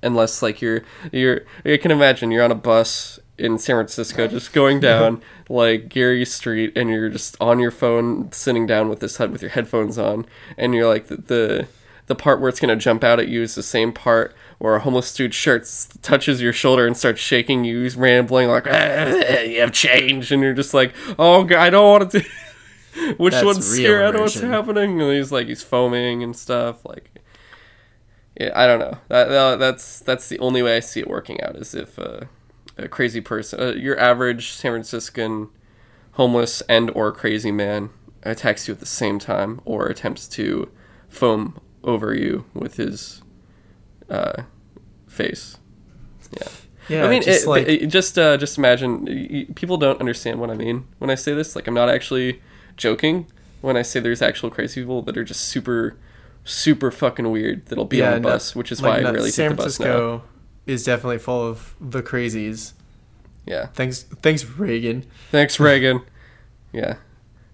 [0.02, 4.54] unless like you're you're you can imagine you're on a bus in San Francisco just
[4.54, 9.18] going down like Geary Street and you're just on your phone sitting down with this
[9.18, 10.26] head with your headphones on
[10.58, 11.68] and you're like the the,
[12.08, 14.76] the part where it's going to jump out at you is the same part where
[14.76, 15.68] a homeless dude shirt
[16.02, 19.06] touches your shoulder and starts shaking you he's rambling like "Ah,
[19.40, 22.30] you have change and you're just like oh god I don't want to do
[23.18, 27.10] which That's one's scared I what's happening and he's like he's foaming and stuff like
[28.40, 28.98] yeah, I don't know.
[29.10, 32.22] That, that that's that's the only way I see it working out is if uh,
[32.78, 35.50] a crazy person, uh, your average San Franciscan
[36.14, 37.92] homeless and or crazy man
[38.24, 40.72] attacks you at the same time or attempts to
[41.10, 43.22] foam over you with his
[44.10, 44.44] uh,
[45.08, 45.58] face.
[46.32, 46.48] Yeah.
[46.90, 49.54] Yeah, I mean, just it, like it- just uh, just imagine.
[49.56, 51.56] People don't understand what I mean when I say this.
[51.56, 52.42] Like, I'm not actually
[52.78, 53.28] joking
[53.62, 55.96] when I say there's actual crazy people that are just super,
[56.44, 59.10] super fucking weird that'll be on yeah, a no- bus, which is like, why no,
[59.10, 60.24] I really San take the bus now.
[60.66, 62.74] Is definitely full of the crazies.
[63.46, 63.68] Yeah.
[63.74, 65.06] Thanks, thanks Reagan.
[65.32, 66.02] Thanks, Reagan.
[66.72, 66.96] yeah.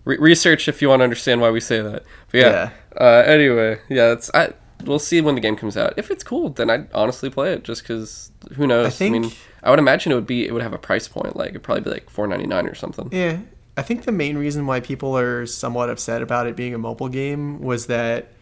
[0.05, 2.03] Re- research if you want to understand why we say that.
[2.31, 2.69] But yeah.
[2.99, 4.53] Uh, anyway, yeah, it's I.
[4.85, 5.93] We'll see when the game comes out.
[5.97, 7.63] If it's cool, then I'd honestly play it.
[7.63, 8.87] Just because who knows?
[8.87, 11.35] I think- mean, I would imagine it would be it would have a price point.
[11.35, 13.09] Like it'd probably be like four ninety nine or something.
[13.11, 13.39] Yeah,
[13.79, 17.07] I think the main reason why people are somewhat upset about it being a mobile
[17.07, 18.33] game was that,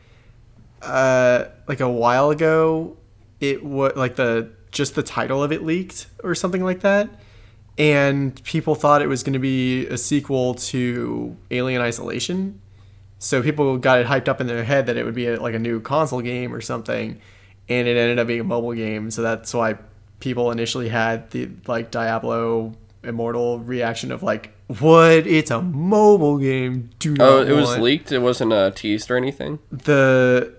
[0.81, 2.97] uh, like a while ago,
[3.39, 7.07] it was like the just the title of it leaked or something like that,
[7.77, 12.59] and people thought it was going to be a sequel to Alien Isolation.
[13.19, 15.53] So people got it hyped up in their head that it would be a, like
[15.53, 17.21] a new console game or something,
[17.69, 19.11] and it ended up being a mobile game.
[19.11, 19.77] So that's why
[20.19, 22.73] people initially had the like Diablo
[23.07, 25.25] Immortal reaction of like, "What?
[25.27, 26.89] It's a mobile game?
[26.99, 28.11] Do not." Oh, it was want-" leaked.
[28.11, 29.59] It wasn't uh, teased or anything.
[29.71, 30.53] The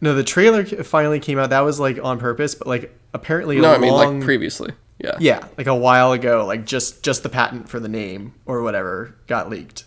[0.00, 1.50] no, the trailer finally came out.
[1.50, 4.72] That was like on purpose, but like apparently No, I mean long- like previously.
[5.00, 5.16] Yeah.
[5.20, 9.14] yeah, like a while ago, like just just the patent for the name or whatever
[9.28, 9.84] got leaked.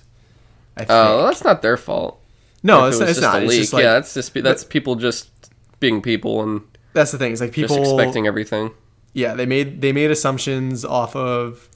[0.78, 0.91] I think.
[0.91, 2.21] Oh, that's not their fault.
[2.63, 3.41] no, it's, it it's just not.
[3.41, 5.30] a It's just like yeah, that's just that's people just
[5.82, 6.62] being people and
[6.93, 7.34] that's the thing.
[7.34, 8.71] It's like people just expecting everything.
[9.13, 11.67] yeah they made they made assumptions off of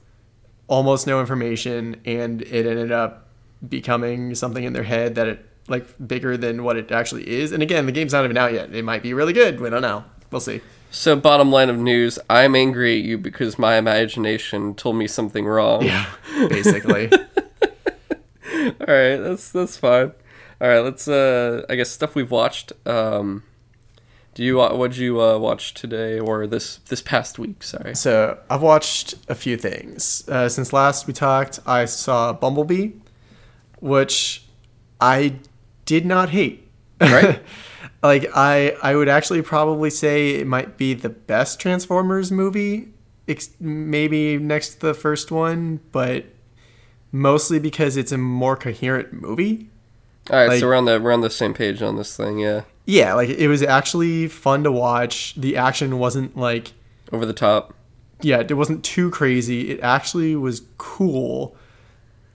[0.68, 3.28] almost no information and it ended up
[3.68, 7.62] becoming something in their head that it like bigger than what it actually is and
[7.62, 10.04] again the game's not even out yet it might be really good we don't know
[10.30, 14.96] we'll see So, bottom line of news: I'm angry at you because my imagination told
[14.96, 15.82] me something wrong.
[15.82, 16.06] yeah
[16.48, 17.10] basically
[18.80, 20.12] All right, that's that's fine.
[20.60, 21.06] All right, let's.
[21.08, 22.72] Uh, I guess stuff we've watched.
[22.86, 23.42] Um,
[24.36, 27.62] Do you uh, what'd you uh, watch today or this this past week?
[27.62, 27.94] Sorry.
[27.96, 31.58] So I've watched a few things uh, since last we talked.
[31.64, 32.90] I saw Bumblebee,
[33.80, 34.44] which
[35.00, 35.36] I
[35.86, 36.68] did not hate.
[37.00, 37.40] Right.
[38.02, 42.90] like I I would actually probably say it might be the best Transformers movie,
[43.26, 46.26] ex- maybe next to the first one, but
[47.10, 49.70] mostly because it's a more coherent movie.
[50.28, 52.38] All right, Like- so we're on the we're on the same page on this thing.
[52.38, 55.34] Yeah, Yeah, like it was actually fun to watch.
[55.36, 56.72] The action wasn't like
[57.12, 57.74] over the top.
[58.22, 59.70] yeah, it wasn't too crazy.
[59.70, 61.56] It actually was cool.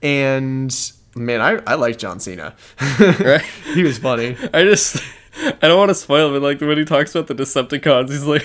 [0.02, 0.74] And
[1.14, 2.54] man, I, I like John Cena.
[2.98, 3.42] Right.
[3.74, 4.36] he was funny.
[4.52, 5.02] I just
[5.44, 8.24] I don't want to spoil it, but like when he talks about the Decepticons, he's
[8.24, 8.44] like,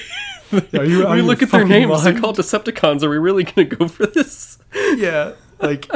[0.73, 2.03] Are you out we look at their names.
[2.03, 3.03] They're mind?" called Decepticons.
[3.03, 4.57] Are we really gonna go for this?
[4.95, 5.33] Yeah.
[5.59, 5.89] Like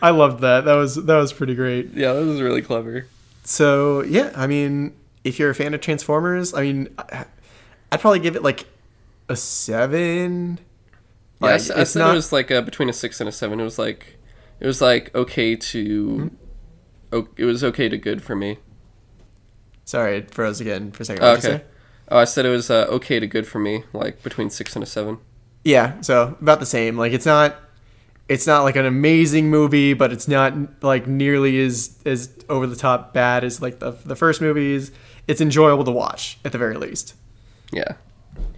[0.00, 0.64] I loved that.
[0.64, 1.92] That was that was pretty great.
[1.94, 3.06] Yeah, that was really clever.
[3.44, 4.94] So yeah, I mean,
[5.26, 7.26] if you're a fan of Transformers, I mean, I-
[7.92, 8.66] I'd probably give it like
[9.28, 10.58] a seven.
[11.40, 13.32] Yeah, I Like, s- I, said it was like uh between a six and a
[13.32, 13.60] seven.
[13.60, 14.18] It was like
[14.60, 16.30] it was like okay to,
[17.12, 18.58] o- it was okay to good for me.
[19.84, 21.24] Sorry, it froze again for a second.
[21.24, 21.62] Oh, okay.
[22.08, 24.82] Oh, I said it was uh, okay to good for me, like between six and
[24.82, 25.18] a seven.
[25.64, 26.96] Yeah, so about the same.
[26.96, 27.56] Like it's not
[28.28, 32.76] it's not like an amazing movie, but it's not like nearly as as over the
[32.76, 34.90] top bad as like the the first movies.
[35.28, 37.14] It's enjoyable to watch at the very least.
[37.72, 37.94] Yeah.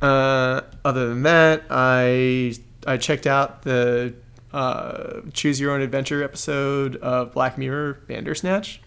[0.03, 2.55] Uh, other than that, I
[2.87, 4.15] I checked out the
[4.53, 8.81] uh, Choose Your Own Adventure episode of Black Mirror Bandersnatch,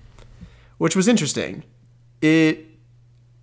[0.78, 1.64] which was interesting.
[2.22, 2.66] It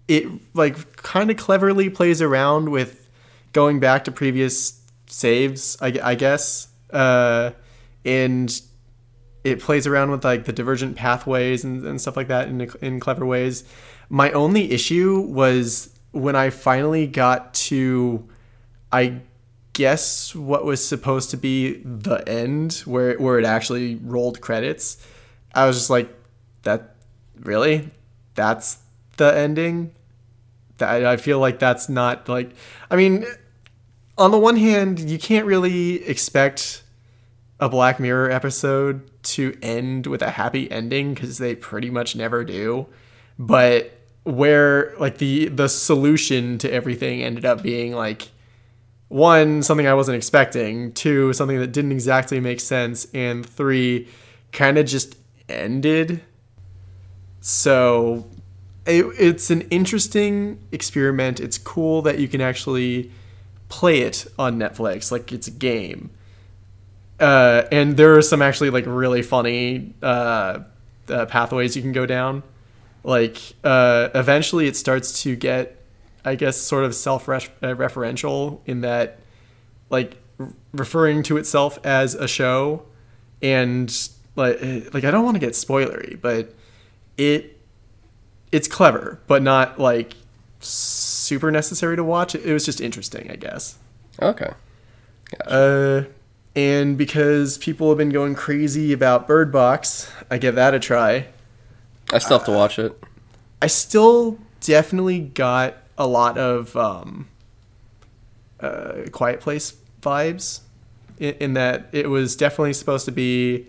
[0.09, 3.09] it like kind of cleverly plays around with
[3.53, 7.51] going back to previous saves, I, I guess, uh,
[8.05, 8.61] and
[9.45, 13.01] it plays around with like the divergent pathways and, and stuff like that in, in
[13.01, 13.65] clever ways.
[14.09, 18.27] My only issue was when I finally got to,
[18.91, 19.21] I
[19.75, 25.05] guess what was supposed to be the end, where where it actually rolled credits.
[25.55, 26.09] I was just like,
[26.63, 26.97] that
[27.41, 27.91] really,
[28.35, 28.79] that's
[29.17, 29.93] the ending.
[30.79, 32.51] That I feel like that's not like.
[32.91, 33.27] I mean,
[34.17, 36.83] on the one hand, you can't really expect
[37.61, 42.45] a Black Mirror episode to end with a happy ending because they pretty much never
[42.45, 42.87] do.
[43.39, 43.98] But
[44.29, 48.29] where like the the solution to everything ended up being like
[49.09, 54.07] one something I wasn't expecting, two something that didn't exactly make sense, and three
[54.53, 55.17] kind of just
[55.49, 56.23] ended.
[57.41, 58.29] So
[58.87, 61.41] it, it's an interesting experiment.
[61.41, 63.11] It's cool that you can actually
[63.71, 66.11] play it on Netflix like it's a game.
[67.19, 70.61] Uh, and there are some actually like really funny uh,
[71.09, 72.43] uh, pathways you can go down.
[73.05, 75.81] Like uh, eventually, it starts to get,
[76.25, 79.19] I guess, sort of self-referential in that,
[79.89, 80.17] like,
[80.73, 82.85] referring to itself as a show,
[83.43, 83.93] and
[84.37, 84.61] like,
[84.95, 86.55] like I don't want to get spoilery, but
[87.17, 87.59] it,
[88.53, 90.15] it's clever, but not like
[90.61, 92.35] super necessary to watch.
[92.35, 93.79] It was just interesting, I guess.
[94.21, 94.51] Okay.
[95.47, 96.03] Uh,
[96.55, 101.29] and because people have been going crazy about Bird Box, I give that a try.
[102.13, 102.99] I still have to watch it.
[103.61, 107.29] I still definitely got a lot of um,
[108.61, 110.61] uh, Quiet Place vibes
[111.19, 113.67] in, in that it was definitely supposed to be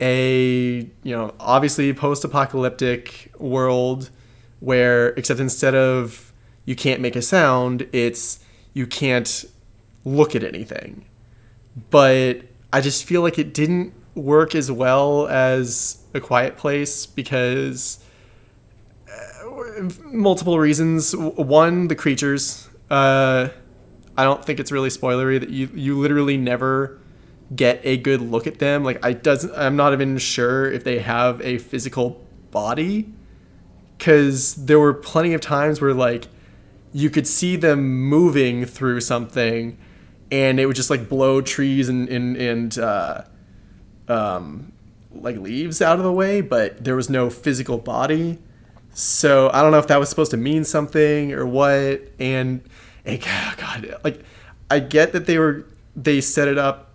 [0.00, 4.10] a you know obviously post-apocalyptic world
[4.60, 6.32] where except instead of
[6.64, 8.40] you can't make a sound it's
[8.72, 9.44] you can't
[10.04, 11.04] look at anything
[11.90, 12.40] but
[12.72, 18.02] i just feel like it didn't work as well as a quiet place because
[19.10, 21.14] uh, multiple reasons.
[21.14, 23.48] One the creatures uh,
[24.16, 27.00] i don't think it's really spoilery that you you literally never
[27.54, 28.84] get a good look at them.
[28.84, 33.12] Like i doesn't i'm not even sure if they have a physical body
[33.98, 36.28] because there were plenty of times where like
[36.92, 39.76] you could see them moving through something
[40.30, 43.22] and it would just like blow trees and and, and uh,
[44.08, 44.72] um,
[45.14, 48.38] like leaves out of the way but there was no physical body
[48.92, 52.62] so i don't know if that was supposed to mean something or what and,
[53.04, 53.20] and
[53.56, 54.22] god like
[54.70, 56.90] i get that they were they set it up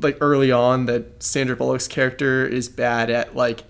[0.00, 3.64] like early on that sandra bullock's character is bad at like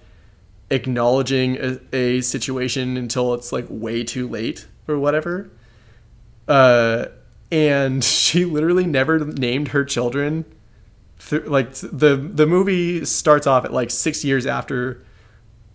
[0.72, 5.50] acknowledging a, a situation until it's like way too late or whatever.
[6.48, 7.06] Uh,
[7.50, 10.44] and she literally never named her children.
[11.28, 15.04] Th- like the the movie starts off at like six years after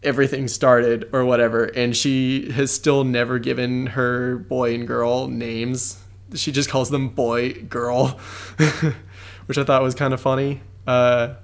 [0.03, 6.01] everything started or whatever, and she has still never given her boy and girl names.
[6.36, 8.19] She just calls them boy, girl,
[9.45, 10.62] which I thought was kind of funny.
[10.86, 11.36] Uh,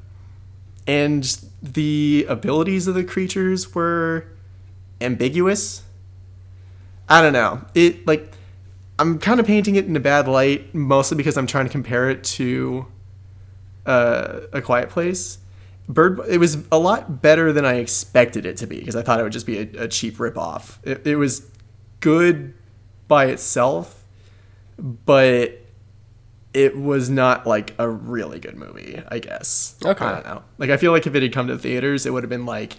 [0.87, 1.23] and
[1.61, 4.27] the abilities of the creatures were
[4.99, 5.83] ambiguous.
[7.07, 7.65] I don't know.
[7.73, 8.33] It like
[8.99, 12.09] I'm kind of painting it in a bad light, mostly because I'm trying to compare
[12.09, 12.85] it to
[13.85, 15.39] uh, a Quiet Place.
[15.89, 19.19] Bird, it was a lot better than I expected it to be because I thought
[19.19, 20.77] it would just be a, a cheap ripoff.
[20.83, 21.49] It, it was
[21.99, 22.53] good
[23.07, 24.03] by itself,
[24.77, 25.59] but
[26.53, 29.01] it was not like a really good movie.
[29.07, 29.75] I guess.
[29.83, 30.05] Okay.
[30.05, 30.43] I don't know.
[30.57, 32.77] Like I feel like if it had come to theaters, it would have been like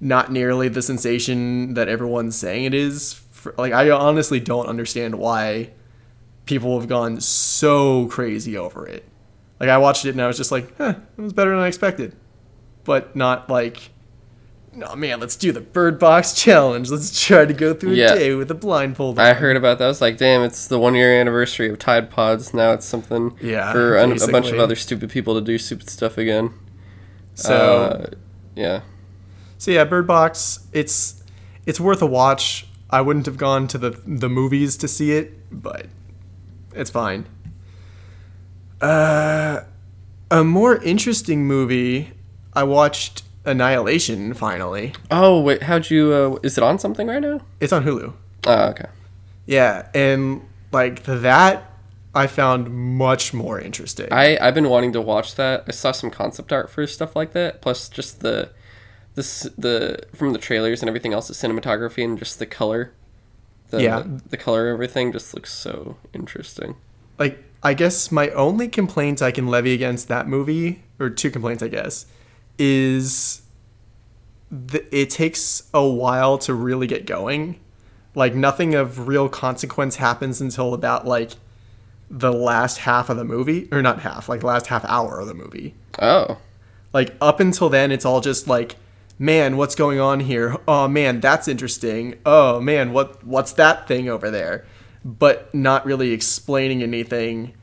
[0.00, 3.14] not nearly the sensation that everyone's saying it is.
[3.30, 5.70] For, like I honestly don't understand why
[6.46, 9.07] people have gone so crazy over it.
[9.60, 11.66] Like I watched it and I was just like, huh, it was better than I
[11.66, 12.16] expected.
[12.84, 13.90] But not like
[14.72, 16.90] no man, let's do the bird box challenge.
[16.90, 19.18] Let's try to go through a day with a blindfold.
[19.18, 19.84] I heard about that.
[19.84, 22.54] I was like, damn, it's the one year anniversary of Tide Pods.
[22.54, 26.18] Now it's something Yeah, for a bunch of other stupid people to do stupid stuff
[26.18, 26.52] again.
[27.34, 28.06] So Uh,
[28.54, 28.82] yeah.
[29.58, 31.22] So yeah, Bird Box, it's
[31.66, 32.66] it's worth a watch.
[32.90, 35.86] I wouldn't have gone to the the movies to see it, but
[36.74, 37.26] it's fine.
[38.80, 39.60] Uh,
[40.30, 42.12] a more interesting movie.
[42.54, 44.92] I watched Annihilation finally.
[45.10, 46.12] Oh wait, how'd you?
[46.12, 47.40] Uh, is it on something right now?
[47.60, 48.12] It's on Hulu.
[48.46, 48.86] Oh, okay.
[49.46, 51.70] Yeah, and like that,
[52.14, 54.08] I found much more interesting.
[54.12, 55.64] I I've been wanting to watch that.
[55.66, 57.62] I saw some concept art for stuff like that.
[57.62, 58.50] Plus, just the
[59.14, 62.92] this the from the trailers and everything else, the cinematography and just the color.
[63.70, 64.02] The, Yeah.
[64.30, 66.76] the color of everything just looks so interesting.
[67.18, 71.62] like I guess my only complaint I can levy against that movie, or two complaints
[71.62, 72.06] I guess,
[72.58, 73.42] is
[74.90, 77.60] it takes a while to really get going.
[78.14, 81.32] Like nothing of real consequence happens until about like
[82.10, 85.34] the last half of the movie, or not half, like last half hour of the
[85.34, 85.74] movie.
[86.00, 86.38] Oh,
[86.92, 88.76] Like up until then, it's all just like,
[89.18, 90.56] man, what's going on here?
[90.66, 92.14] Oh man, that's interesting.
[92.24, 94.64] Oh man, what what's that thing over there?
[95.04, 97.54] But not really explaining anything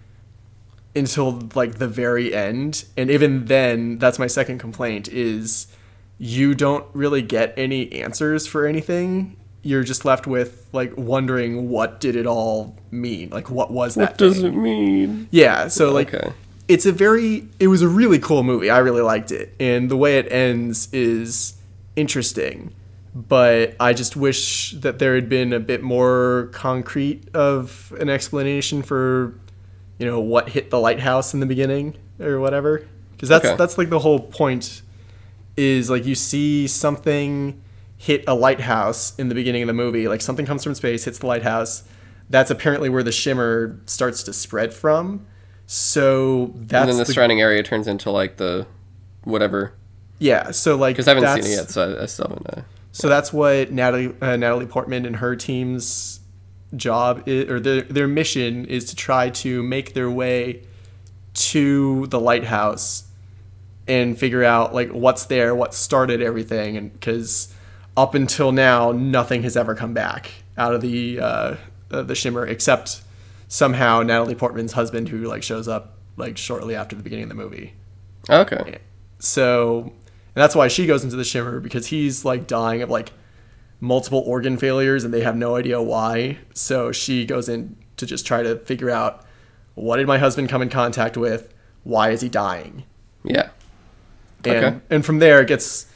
[0.95, 2.85] until like the very end.
[2.95, 5.67] And even then, that's my second complaint is
[6.17, 9.35] you don't really get any answers for anything.
[9.61, 13.29] You're just left with like wondering what did it all mean?
[13.31, 14.11] Like what was that?
[14.11, 14.53] what does thing?
[14.53, 15.27] it mean?
[15.31, 16.31] Yeah, so like Okay.
[16.67, 18.69] it's a very it was a really cool movie.
[18.69, 19.53] I really liked it.
[19.59, 21.55] And the way it ends is
[21.97, 22.73] interesting.
[23.15, 28.81] But I just wish that there had been a bit more concrete of an explanation
[28.81, 29.33] for
[29.99, 32.85] you know what hit the lighthouse in the beginning or whatever.
[33.17, 33.55] Cuz that's Okay.
[33.55, 34.81] that's like the whole point
[35.55, 37.61] is like you see something
[37.97, 41.19] hit a lighthouse in the beginning of the movie, like something comes from space, hits
[41.19, 41.83] the lighthouse.
[42.29, 45.25] That's apparently where the shimmer starts to spread from.
[45.67, 48.67] So that's and then the, the- surrounding area turns into like the
[49.23, 49.71] whatever.
[50.19, 50.51] yeah.
[50.51, 52.47] So like Because I haven't seen it yet, so I, I still haven't.
[52.49, 52.61] Uh,
[52.95, 56.21] So that's what Natalie uh, Natalie Portman and her team's
[56.77, 60.63] job is, or their their mission is to try to make their way
[61.33, 63.03] to the lighthouse
[63.85, 67.53] and figure out like what's there, what started everything, and because
[67.97, 71.55] up until now nothing has ever come back out of the uh,
[71.89, 73.01] the shimmer except
[73.49, 77.35] somehow Natalie Portman's husband who like shows up like shortly after the beginning of the
[77.35, 77.73] movie.
[78.61, 78.77] okay.
[79.19, 79.91] So,
[80.35, 83.11] and that's why she goes into the shimmer because he's like dying of like
[83.79, 86.37] multiple organ failures and they have no idea why.
[86.53, 89.25] So she goes in to just try to figure out
[89.75, 91.53] what did my husband come in contact with?
[91.83, 92.83] Why is he dying?
[93.23, 93.49] Yeah.
[94.43, 94.77] And Okay.
[94.89, 95.87] and from there it gets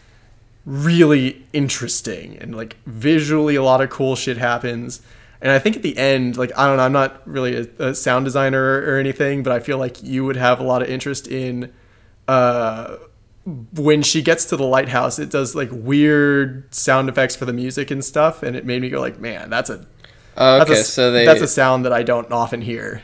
[0.66, 5.02] really interesting and like visually a lot of cool shit happens.
[5.42, 7.96] And I think at the end, like I don't know, I'm not really a, a
[7.96, 11.28] sound designer or anything, but I feel like you would have a lot of interest
[11.28, 11.72] in
[12.28, 12.98] uh
[13.46, 17.90] when she gets to the lighthouse, it does like weird sound effects for the music
[17.92, 19.86] and stuff, and it made me go like, man, that's a
[20.36, 23.02] that's okay, a, so they that's a sound that I don't often hear.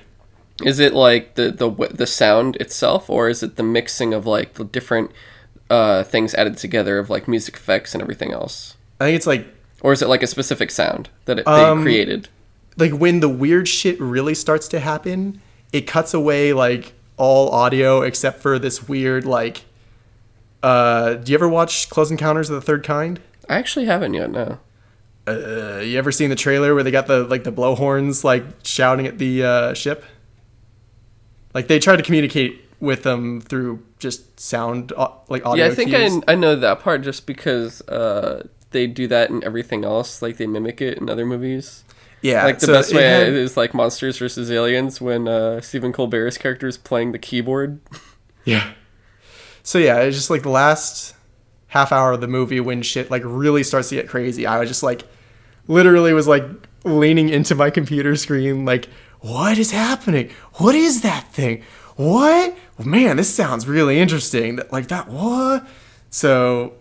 [0.63, 4.53] is it like the the the sound itself, or is it the mixing of like
[4.53, 5.11] the different
[5.69, 9.47] uh, things added together of like music effects and everything else, I think it's like
[9.81, 12.29] or is it like a specific sound that it, Um, they created?
[12.77, 15.41] like when the weird shit really starts to happen,
[15.73, 19.63] it cuts away like all audio except for this weird like.
[20.65, 23.21] Uh, do you ever watch Close Encounters of the Third Kind?
[23.47, 24.31] I actually haven't yet.
[24.31, 24.57] No.
[25.27, 29.05] Uh, you ever seen the trailer where they got the like the blowhorns like shouting
[29.05, 30.03] at the uh, ship?
[31.53, 35.65] Like they tried to communicate with them through just sound uh, like audio.
[35.65, 36.21] Yeah, I think cues.
[36.27, 40.21] I, I know that part just because uh, they do that in everything else.
[40.21, 41.83] Like they mimic it in other movies.
[42.21, 42.43] yeah.
[42.43, 46.37] Like the so best way had- is like Monsters versus Aliens when uh, Stephen Colbert's
[46.39, 47.79] character is playing the keyboard.
[48.45, 48.73] Yeah.
[49.65, 51.15] So yeah, it's just like the last
[51.69, 54.45] half hour of the movie when shit like really starts to get crazy.
[54.45, 55.01] I was just like
[55.67, 56.43] literally was like
[56.83, 58.87] leaning into my computer screen like
[59.21, 60.29] what is happening?
[60.53, 61.63] What is that thing?
[61.95, 62.55] What?
[62.77, 64.57] Man, this sounds really interesting.
[64.57, 65.67] That like that what?
[66.11, 66.73] So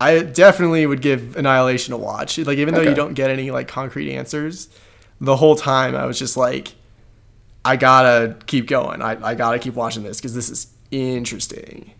[0.00, 2.38] I definitely would give Annihilation a watch.
[2.38, 4.68] Like even though you don't get any like concrete answers,
[5.20, 6.74] the whole time I was just like
[7.64, 9.00] I gotta keep going.
[9.00, 11.92] I, I gotta keep watching this because this is interesting.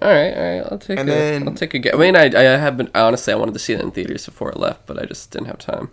[0.00, 0.62] All right, all right.
[0.72, 1.94] I'll take And a, then- I'll take a guess.
[1.94, 4.50] I mean, I, I have been honestly I wanted to see it in theaters before
[4.50, 5.90] it left, but I just didn't have time.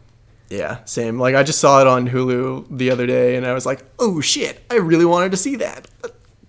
[0.50, 1.20] Yeah, same.
[1.20, 4.22] Like I just saw it on Hulu the other day, and I was like, "Oh
[4.22, 4.64] shit!
[4.72, 5.88] I really wanted to see that."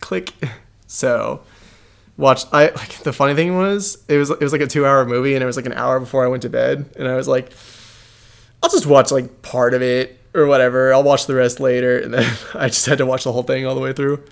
[0.00, 0.32] Click.
[0.90, 1.42] So,
[2.16, 2.46] watched.
[2.50, 5.34] I like the funny thing was it was it was like a two hour movie,
[5.34, 7.52] and it was like an hour before I went to bed, and I was like,
[8.62, 10.94] "I'll just watch like part of it or whatever.
[10.94, 13.66] I'll watch the rest later." And then I just had to watch the whole thing
[13.66, 14.22] all the way through.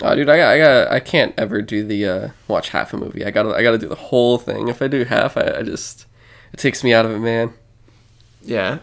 [0.00, 2.96] Oh, dude, I got, I got, I can't ever do the uh, watch half a
[2.96, 3.24] movie.
[3.24, 4.68] I gotta, I gotta do the whole thing.
[4.68, 6.06] If I do half, I, I just,
[6.52, 7.52] it takes me out of it, man.
[8.42, 8.78] Yeah.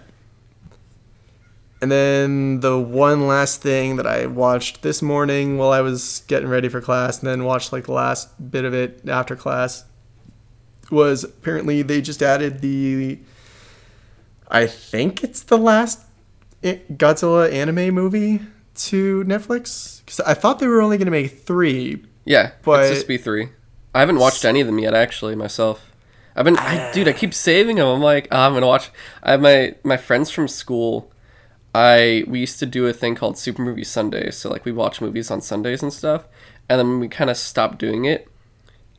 [1.82, 6.50] And then the one last thing that I watched this morning while I was getting
[6.50, 9.86] ready for class, and then watched like the last bit of it after class,
[10.92, 13.20] was apparently they just added the.
[14.50, 16.02] I think it's the last
[16.64, 18.42] Godzilla anime movie
[18.76, 22.04] to Netflix because I thought they were only going to make three.
[22.26, 23.50] Yeah, But- it's just be three.
[23.94, 25.92] I haven't watched any of them yet, actually, myself.
[26.36, 27.88] I've been, I, dude, I keep saving them.
[27.88, 28.90] I'm like, oh, I'm gonna watch.
[29.24, 31.10] I have my my friends from school.
[31.74, 34.32] I we used to do a thing called Super Movie Sunday.
[34.32, 36.26] So like we watch movies on Sundays and stuff,
[36.68, 38.28] and then we kind of stopped doing it.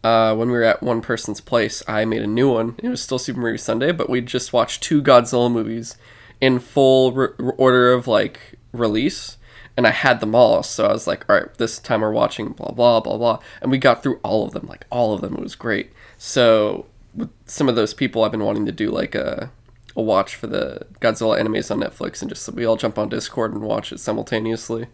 [0.03, 2.77] Uh, when we were at one person's place, I made a new one.
[2.83, 5.97] It was still Super Movie Sunday, but we just watched two Godzilla movies
[6.41, 9.36] in full re- order of like release,
[9.77, 10.62] and I had them all.
[10.62, 13.70] So I was like, all right, this time we're watching blah blah blah blah, and
[13.70, 15.35] we got through all of them, like all of them.
[15.35, 15.93] It was great.
[16.18, 19.51] So with some of those people, I've been wanting to do like a
[19.97, 23.53] a watch for the Godzilla animes on Netflix, and just we all jump on Discord
[23.53, 24.87] and watch it simultaneously.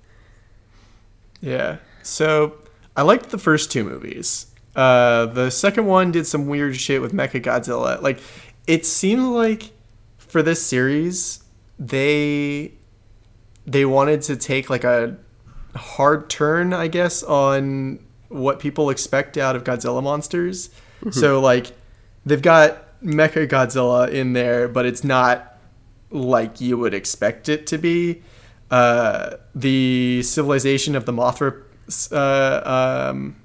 [1.41, 1.79] Yeah.
[2.03, 2.57] So
[2.97, 4.47] I liked the first two movies.
[4.75, 8.01] Uh, the second one did some weird shit with Mecha Godzilla.
[8.01, 8.21] Like,
[8.67, 9.71] it seemed like
[10.19, 11.43] for this series,
[11.79, 12.73] they
[13.67, 15.17] they wanted to take like a
[15.75, 17.99] hard turn, I guess, on
[18.29, 20.71] what people expect out of Godzilla monsters.
[21.11, 21.73] So like,
[22.25, 25.59] they've got Mecha Godzilla in there, but it's not
[26.11, 28.23] like you would expect it to be.
[28.71, 31.63] Uh, the civilization of the Mothra,
[32.13, 33.37] uh, um,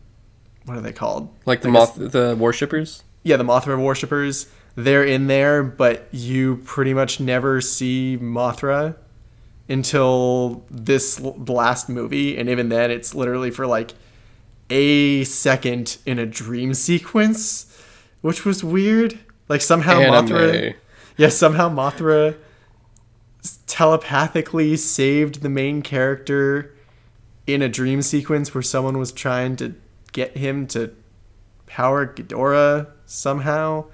[0.66, 1.30] what are they called?
[1.46, 3.04] Like the moth, the worshippers.
[3.24, 4.48] yeah, the Mothra worshippers.
[4.76, 8.96] They're in there, but you pretty much never see Mothra
[9.70, 13.94] until this last movie, and even then, it's literally for like
[14.70, 17.66] a second in a dream sequence,
[18.22, 19.20] which was weird.
[19.50, 20.76] Like somehow Mothra, Anime.
[21.18, 22.38] yeah, somehow Mothra
[23.66, 26.74] telepathically saved the main character
[27.46, 29.74] in a dream sequence where someone was trying to
[30.12, 30.94] get him to
[31.66, 33.86] power Ghidorah somehow.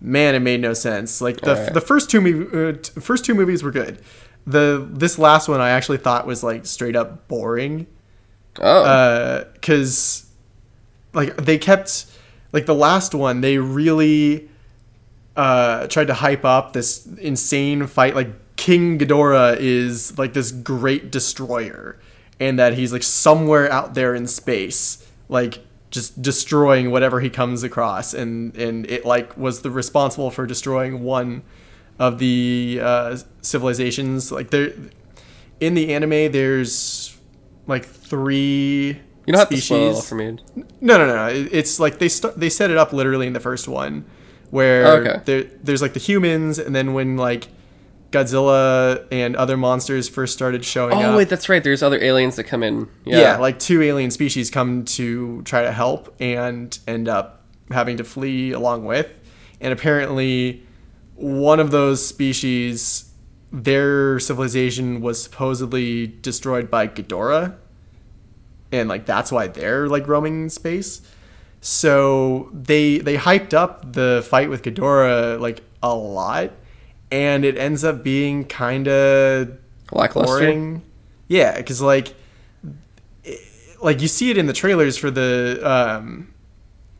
[0.00, 1.20] Man, it made no sense.
[1.20, 1.74] Like the Alright.
[1.74, 4.00] the first two uh, first two movies were good.
[4.46, 7.86] The this last one I actually thought was like straight up boring.
[8.60, 10.30] Oh, because
[11.12, 12.06] like they kept
[12.52, 14.48] like the last one they really
[15.36, 18.14] uh tried to hype up this insane fight.
[18.14, 21.98] Like king Ghidorah is like this great destroyer
[22.38, 27.62] and that he's like somewhere out there in space like just destroying whatever he comes
[27.62, 28.14] across.
[28.14, 31.42] And and it like was the responsible for destroying one
[31.98, 34.72] of the uh civilizations like there
[35.60, 37.16] in the anime there's
[37.66, 39.66] like three you don't have to species.
[39.66, 40.38] spoil for me.
[40.82, 41.28] No, no, no.
[41.28, 44.04] It's like they st- they set it up literally in the first one,
[44.50, 45.20] where Okay.
[45.24, 47.48] there, there's like the humans, and then when like
[48.10, 51.04] Godzilla and other monsters first started showing Oh up.
[51.14, 51.64] Oh wait, that's right.
[51.64, 52.88] There's other aliens that come in.
[53.04, 53.18] yeah.
[53.20, 58.04] Yeah, like two alien species come to try to help and end up having to
[58.04, 59.08] flee along with,
[59.60, 60.62] and apparently
[61.14, 63.12] one of those species,
[63.52, 67.56] their civilization was supposedly destroyed by Ghidorah,
[68.72, 71.02] and like that's why they're like roaming space.
[71.60, 76.50] So they they hyped up the fight with Ghidorah like a lot,
[77.10, 79.56] and it ends up being kind of
[79.92, 80.38] lackluster.
[80.38, 80.82] boring.
[81.28, 82.14] Yeah, because like,
[83.80, 86.34] like you see it in the trailers for the um,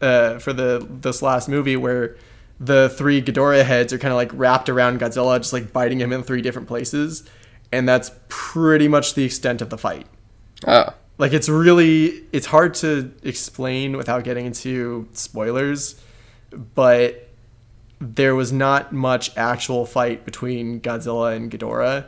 [0.00, 2.16] uh, for the this last movie where
[2.60, 6.12] the three Ghidorah heads are kind of like wrapped around Godzilla, just like biting him
[6.12, 7.28] in three different places,
[7.72, 10.06] and that's pretty much the extent of the fight.
[10.66, 16.00] Oh, Like it's really it's hard to explain without getting into spoilers,
[16.74, 17.28] but
[18.00, 22.06] there was not much actual fight between Godzilla and Ghidorah,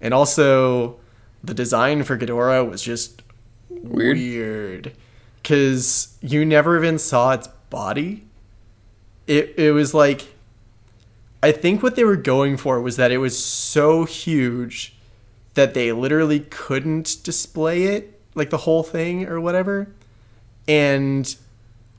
[0.00, 1.00] and also
[1.44, 3.22] the design for Ghidorah was just
[3.68, 4.16] Weird.
[4.16, 4.96] weird
[5.42, 8.25] because you never even saw its body.
[9.26, 10.26] It it was like
[11.42, 14.96] I think what they were going for was that it was so huge
[15.54, 19.88] that they literally couldn't display it, like the whole thing or whatever.
[20.68, 21.34] And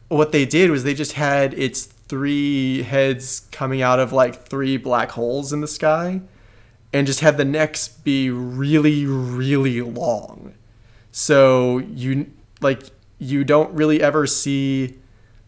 [0.10, 4.78] what they did was they just had its three heads coming out of like three
[4.78, 6.22] black holes in the sky
[6.94, 10.54] and just had the necks be really really long.
[11.12, 12.84] So you like
[13.20, 14.98] you don't really ever see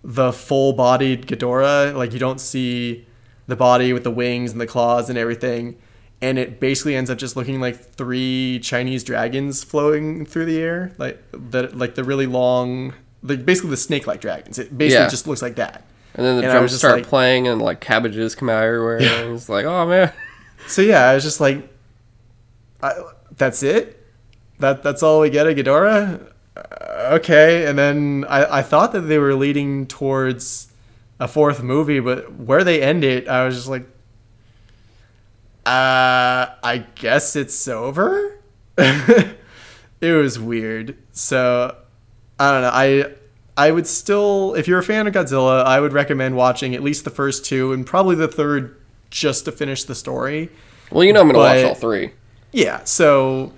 [0.04, 3.06] the full-bodied Ghidorah, like you don't see
[3.48, 5.76] the body with the wings and the claws and everything
[6.22, 10.92] and it basically ends up just looking like three Chinese dragons flowing through the air,
[10.98, 12.94] like the like the really long,
[13.24, 14.60] like basically the snake-like dragons.
[14.60, 15.10] It basically Yeah.
[15.10, 15.86] just looks like that.
[16.16, 18.98] and then the And drums start like- playing and like cabbages come out everywhere.
[19.02, 20.12] And it's like, oh man.
[20.68, 21.68] So yeah, I was just like,
[22.84, 22.94] I,
[23.38, 24.06] that's it.
[24.60, 26.22] That that's all we get at Ghidorah.
[26.58, 26.62] Uh,
[27.16, 30.68] okay, and then I I thought that they were leading towards
[31.20, 33.84] a fourth movie, but where they end it, I was just like,
[35.66, 38.40] uh, I guess it's over.
[38.78, 39.38] it
[40.02, 40.98] was weird.
[41.12, 41.76] So
[42.40, 42.72] I don't know.
[42.74, 43.14] I
[43.58, 47.04] I would still, if you're a fan of Godzilla, I would recommend watching at least
[47.04, 48.80] the first two and probably the third
[49.10, 50.50] just to finish the story.
[50.92, 52.12] Well, you know I'm gonna watch all three.
[52.52, 53.52] Yeah, so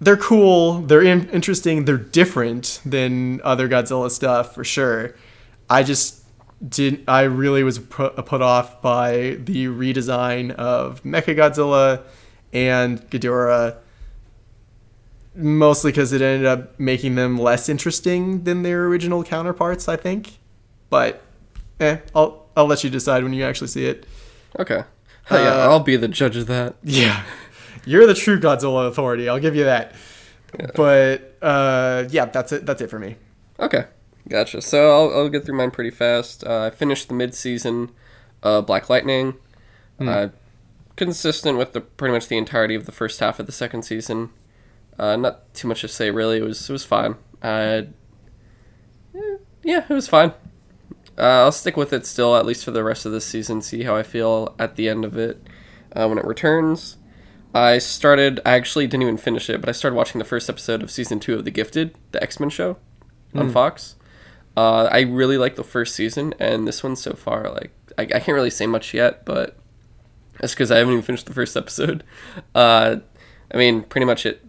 [0.00, 5.14] they're cool, they're in- interesting, they're different than other Godzilla stuff for sure.
[5.70, 6.22] I just
[6.66, 7.04] didn't.
[7.08, 12.02] I really was put, put off by the redesign of Mechagodzilla
[12.52, 13.76] and Ghidorah
[15.34, 20.38] mostly cuz it ended up making them less interesting than their original counterparts, I think.
[20.88, 21.20] But
[21.80, 24.06] eh, I'll I'll let you decide when you actually see it.
[24.58, 24.84] Okay.
[25.24, 26.76] Hell yeah, Uh, I'll be the judge of that.
[26.82, 27.22] Yeah.
[27.86, 29.28] You're the true Godzilla authority.
[29.28, 29.94] I'll give you that.
[30.74, 32.66] But uh, yeah, that's it.
[32.66, 33.16] That's it for me.
[33.58, 33.86] Okay,
[34.28, 34.60] gotcha.
[34.60, 36.44] So I'll, I'll get through mine pretty fast.
[36.44, 37.90] Uh, I finished the mid-season
[38.42, 39.34] uh, Black Lightning.
[39.98, 40.28] Uh,
[40.96, 44.30] consistent with the pretty much the entirety of the first half of the second season.
[44.98, 46.38] Uh, not too much to say really.
[46.38, 47.16] It was it was fine.
[47.42, 47.82] Uh,
[49.14, 50.32] eh, yeah, it was fine.
[51.18, 53.62] Uh, I'll stick with it still, at least for the rest of this season.
[53.62, 55.46] See how I feel at the end of it
[55.94, 56.96] uh, when it returns.
[57.56, 58.40] I started.
[58.44, 61.20] I actually didn't even finish it, but I started watching the first episode of season
[61.20, 62.76] two of The Gifted, the X Men show
[63.34, 63.96] on Fox.
[64.56, 68.20] Uh, I really like the first season, and this one so far, like I, I
[68.20, 69.56] can't really say much yet, but
[70.38, 72.04] that's because I haven't even finished the first episode.
[72.54, 72.96] Uh,
[73.52, 74.44] I mean, pretty much it.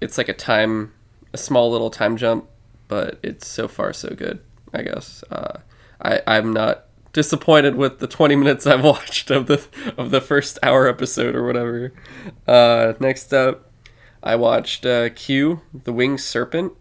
[0.00, 0.92] It's like a time,
[1.32, 2.48] a small little time jump,
[2.86, 4.40] but it's so far so good.
[4.72, 5.24] I guess.
[5.30, 5.58] Uh,
[6.00, 6.84] I I'm not
[7.18, 9.60] disappointed with the 20 minutes I've watched of the
[9.96, 11.92] of the first hour episode or whatever.
[12.46, 13.72] Uh, next up,
[14.22, 16.74] I watched uh, Q, the Winged Serpent.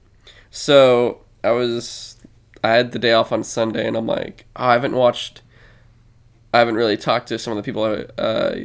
[0.51, 2.17] So I was
[2.63, 5.41] I had the day off on Sunday, and I'm like, oh, I haven't watched.
[6.53, 8.55] I haven't really talked to some of the people I, uh,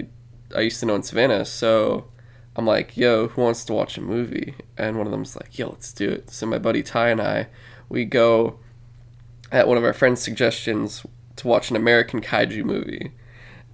[0.55, 2.07] I used to know in Savannah, so
[2.55, 4.57] I'm like, yo, who wants to watch a movie?
[4.77, 6.31] And one of them's like, yo, let's do it.
[6.31, 7.49] So my buddy Ty and I,
[7.89, 8.59] we go
[9.51, 11.05] at one of our friends' suggestions
[11.43, 13.12] to watch an American kaiju movie.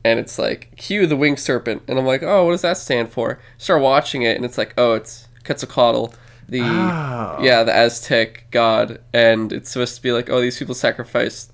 [0.05, 1.83] And it's like, Q the Winged Serpent.
[1.87, 3.39] And I'm like, oh, what does that stand for?
[3.59, 6.15] Start watching it, and it's like, oh, it's Quetzalcoatl,
[6.49, 7.39] the Oh.
[7.43, 11.53] yeah, the Aztec god, and it's supposed to be like, oh, these people sacrificed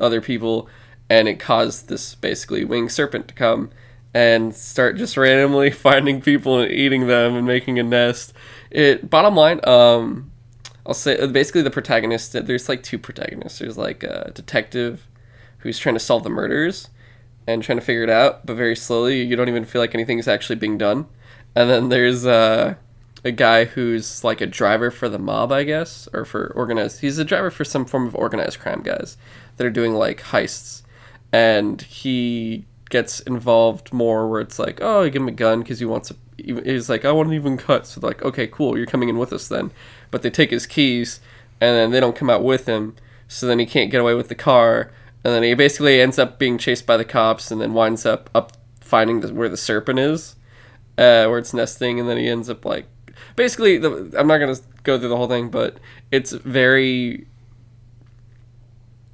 [0.00, 0.68] other people,
[1.08, 3.70] and it caused this basically winged serpent to come
[4.12, 8.32] and start just randomly finding people and eating them and making a nest.
[8.70, 10.32] It bottom line, um,
[10.86, 12.32] I'll say basically the protagonist.
[12.32, 13.58] There's like two protagonists.
[13.58, 15.06] There's like a detective
[15.58, 16.90] who's trying to solve the murders
[17.46, 19.22] and trying to figure it out, but very slowly.
[19.22, 21.06] You don't even feel like anything's actually being done.
[21.54, 22.74] And then there's uh,
[23.24, 27.00] a guy who's like a driver for the mob, I guess, or for organized.
[27.00, 29.16] He's a driver for some form of organized crime guys
[29.56, 30.82] that are doing like heists,
[31.32, 35.78] and he gets involved more where it's like, oh, you give him a gun because
[35.78, 36.14] he wants a.
[36.36, 37.86] He's like, I want an even cut.
[37.86, 39.70] So like, okay, cool, you're coming in with us then.
[40.10, 41.20] But they take his keys,
[41.60, 42.96] and then they don't come out with him.
[43.28, 44.92] So then he can't get away with the car,
[45.24, 48.30] and then he basically ends up being chased by the cops, and then winds up
[48.34, 50.36] up finding the, where the serpent is,
[50.98, 52.86] uh, where it's nesting, and then he ends up like
[53.34, 55.78] basically the, I'm not gonna go through the whole thing, but
[56.10, 57.26] it's very.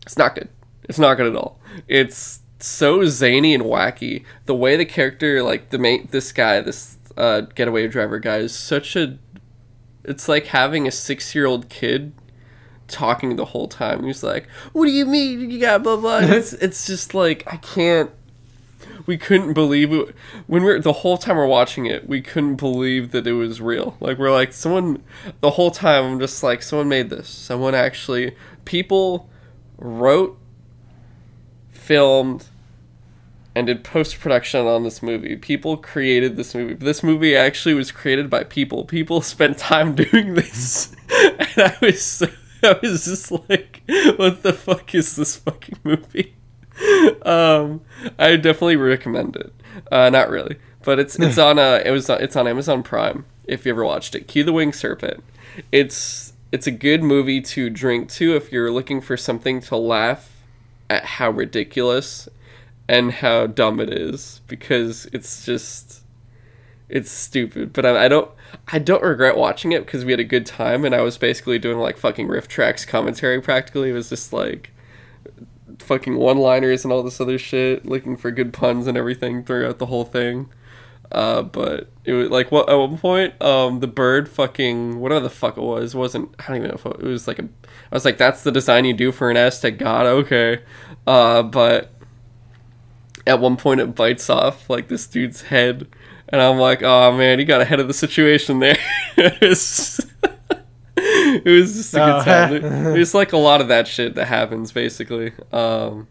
[0.04, 0.48] It's not good.
[0.88, 1.60] It's not good at all.
[1.86, 4.24] It's so zany and wacky.
[4.46, 8.54] The way the character, like the main, this guy, this uh, getaway driver guy, is
[8.54, 9.18] such a.
[10.04, 12.12] It's like having a six year old kid
[12.88, 14.04] talking the whole time.
[14.04, 17.56] He's like, "What do you mean you got blah blah?" It's it's just like I
[17.56, 18.10] can't.
[19.06, 20.14] We couldn't believe it
[20.46, 22.08] when we're the whole time we're watching it.
[22.08, 23.96] We couldn't believe that it was real.
[24.00, 25.02] Like we're like someone
[25.40, 26.04] the whole time.
[26.04, 27.28] I'm just like someone made this.
[27.28, 29.28] Someone actually people
[29.78, 30.38] wrote,
[31.70, 32.46] filmed,
[33.54, 35.36] and did post production on this movie.
[35.36, 36.74] People created this movie.
[36.74, 38.84] This movie actually was created by people.
[38.84, 42.28] People spent time doing this, and I was so
[42.62, 43.82] I was just like,
[44.16, 46.34] what the fuck is this fucking movie?
[47.22, 47.82] Um,
[48.18, 49.52] I definitely recommend it.
[49.90, 53.24] Uh, not really, but it's it's on uh it was on, it's on Amazon Prime.
[53.44, 55.24] If you ever watched it, Q the Winged Serpent.
[55.72, 60.36] It's it's a good movie to drink to if you're looking for something to laugh
[60.88, 62.28] at how ridiculous
[62.90, 66.00] and how dumb it is because it's just
[66.88, 67.72] it's stupid.
[67.72, 68.28] But I, I don't
[68.72, 71.60] I don't regret watching it because we had a good time and I was basically
[71.60, 73.90] doing like fucking riff tracks commentary practically.
[73.90, 74.72] It was just like
[75.78, 79.78] fucking one liners and all this other shit, looking for good puns and everything throughout
[79.78, 80.48] the whole thing.
[81.12, 85.30] Uh, but it was like what at one point, um, the bird fucking whatever the
[85.30, 87.94] fuck it was wasn't I don't even know if it, it was like a I
[87.94, 90.62] was like that's the design you do for an Aztec god okay,
[91.06, 91.92] uh, but
[93.30, 95.86] at one point it bites off like this dude's head
[96.28, 98.76] and I'm like, oh man, he got ahead of the situation there.
[99.16, 100.00] it, was,
[101.74, 102.22] just a good Oh.
[102.22, 102.62] time.
[102.62, 105.32] There's like a lot of that shit that happens basically.
[105.52, 106.08] Um,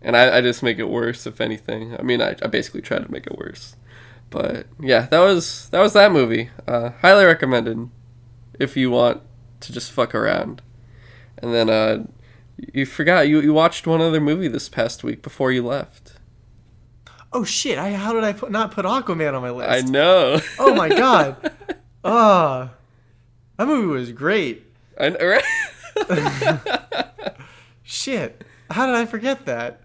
[0.00, 1.96] and I, I just make it worse if anything.
[1.98, 3.76] I mean, I, I basically try to make it worse.
[4.30, 6.50] But yeah, that was that was that movie.
[6.66, 7.88] Uh, highly recommended
[8.58, 9.20] if you want
[9.60, 10.62] to just fuck around.
[11.38, 12.06] And then uh,
[12.72, 16.01] you forgot you, you watched one other movie this past week before you left.
[17.34, 17.78] Oh shit!
[17.78, 19.70] I how did I put not put Aquaman on my list?
[19.70, 20.40] I know.
[20.58, 21.52] Oh my god!
[22.04, 22.70] Ah,
[23.56, 24.64] that movie was great.
[25.00, 26.62] I know, right?
[27.84, 28.44] Shit!
[28.70, 29.80] How did I forget that?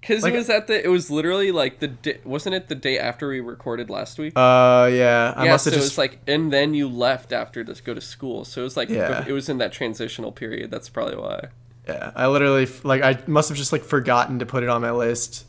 [0.00, 0.82] Because Like- it was at the.
[0.84, 1.88] It was literally like the.
[1.88, 4.32] Di- wasn't it the day after we recorded last week?
[4.36, 5.34] Uh, yeah.
[5.36, 7.94] I yeah, must so have it was like, and then you left after to go
[7.94, 8.44] to school.
[8.44, 9.24] So it was like, Yeah.
[9.26, 10.70] it was in that transitional period.
[10.70, 11.48] That's probably why.
[11.88, 14.92] yeah, I literally like I must have just like forgotten to put it on my
[14.92, 15.44] list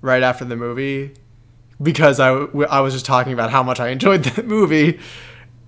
[0.00, 1.12] right after the movie
[1.82, 4.98] because I, I was just talking about how much I enjoyed the movie.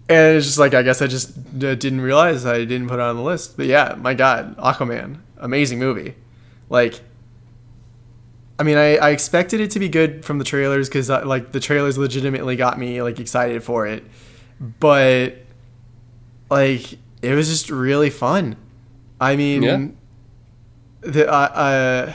[0.09, 3.17] And it's just like I guess I just didn't realize I didn't put it on
[3.17, 3.57] the list.
[3.57, 6.15] But yeah, my God, Aquaman, amazing movie.
[6.69, 7.01] Like,
[8.59, 11.61] I mean, I, I expected it to be good from the trailers because like the
[11.61, 14.05] trailers legitimately got me like excited for it,
[14.81, 15.37] but
[16.51, 18.57] like it was just really fun.
[19.21, 19.87] I mean, Yeah.
[21.01, 22.13] the uh, uh,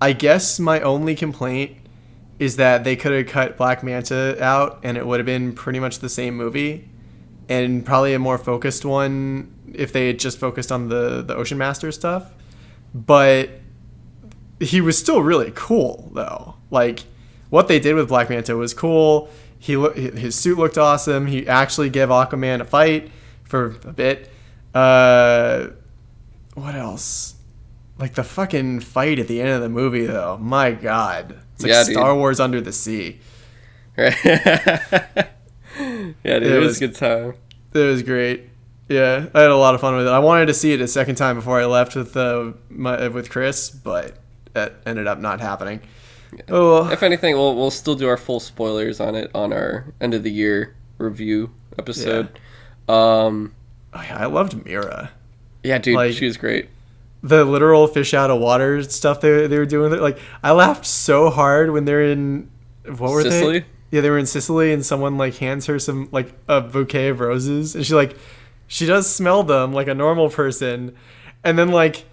[0.00, 1.76] I guess my only complaint
[2.38, 5.80] is that they could have cut Black Manta out and it would have been pretty
[5.80, 6.88] much the same movie
[7.48, 11.58] and probably a more focused one if they had just focused on the the Ocean
[11.58, 12.32] Master stuff.
[12.94, 13.50] But
[14.60, 16.54] he was still really cool though.
[16.70, 17.04] Like
[17.50, 19.28] what they did with Black Manta was cool.
[19.58, 21.26] He his suit looked awesome.
[21.26, 23.10] He actually gave Aquaman a fight
[23.42, 24.30] for a bit.
[24.74, 25.68] Uh,
[26.54, 27.34] what else?
[27.98, 30.38] Like the fucking fight at the end of the movie though.
[30.38, 31.38] My god.
[31.54, 31.94] It's like Yeah, dude.
[31.94, 33.18] Star Wars under the sea.
[33.96, 34.14] Right?
[34.24, 35.26] yeah,
[35.78, 37.34] dude, it, It was, was- a good time.
[37.74, 38.44] It was great.
[38.88, 40.10] Yeah, I had a lot of fun with it.
[40.10, 43.28] I wanted to see it a second time before I left with uh, my, with
[43.28, 44.16] Chris, but
[44.54, 45.80] that ended up not happening.
[46.48, 50.14] Oh, If anything, we'll we'll still do our full spoilers on it on our end
[50.14, 52.28] of the year review episode.
[52.88, 53.54] Um,
[53.92, 55.10] I loved Mera.
[55.62, 56.70] yeah, dude, Like- she was great.
[57.22, 59.98] The literal fish out of water stuff they, they were doing.
[60.00, 62.48] Like I laughed so hard when they're in
[62.84, 63.58] what were Sicily?
[63.60, 63.66] they?
[63.90, 67.20] Yeah, they were in Sicily, and someone like hands her some like a bouquet of
[67.20, 68.16] roses, and she like
[68.66, 70.94] she does smell them like a normal person,
[71.42, 72.04] and then like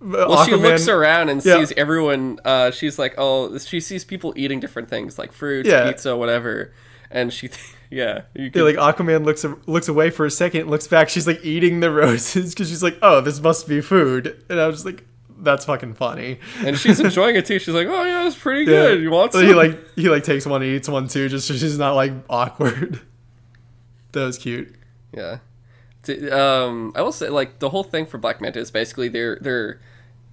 [0.00, 1.58] Well, she looks around and Yeah.
[1.58, 2.38] sees everyone.
[2.44, 5.88] Uh, she's like, oh, she sees people eating different things like fruits, Yeah.
[5.90, 6.72] pizza, whatever,
[7.10, 7.48] and she,
[7.94, 11.08] yeah, you Yeah, like Aquaman looks looks away for a second, looks back.
[11.08, 14.66] She's like eating the roses because she's like, "Oh, this must be food," and I
[14.66, 15.04] was just like,
[15.38, 17.58] "That's fucking funny." and she's enjoying it too.
[17.58, 18.82] She's like, oh yeah, it's pretty Yeah.
[18.88, 19.02] good.
[19.02, 19.48] You want So some?
[19.48, 22.12] he like he like takes one, and eats one too, just so she's not like
[22.28, 23.00] awkward.
[24.12, 24.74] that was cute.
[25.12, 25.38] Yeah.
[26.30, 29.80] Um, I will say, like the whole thing for Black Manta is basically they're they're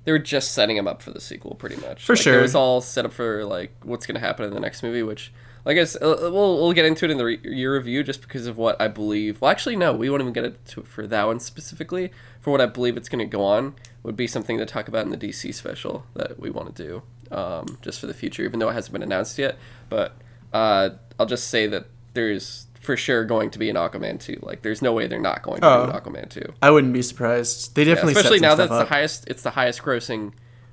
[0.03, 2.03] they were just setting him up for the sequel, pretty much.
[2.03, 2.39] For Like, sure.
[2.39, 5.31] It was all set up for like what's gonna happen in the next movie, which.
[5.65, 8.47] I guess uh, we'll we'll get into it in the re- year review just because
[8.47, 9.39] of what I believe.
[9.41, 12.11] Well, actually, no, we won't even get into it for that one specifically.
[12.39, 15.05] For what I believe it's going to go on would be something to talk about
[15.05, 16.83] in the DC special that we want to
[17.29, 19.57] do, um, just for the future, even though it hasn't been announced yet.
[19.89, 20.15] But
[20.51, 20.89] uh,
[21.19, 24.39] I'll just say that there's for sure going to be an Aquaman 2.
[24.41, 25.85] Like, there's no way they're not going to Oh.
[25.85, 26.41] do an Aquaman 2.
[26.63, 27.75] I wouldn't be surprised.
[27.75, 28.87] They Yeah, definitely especially set now that it's up.
[28.87, 30.31] the highest it's the highest grossing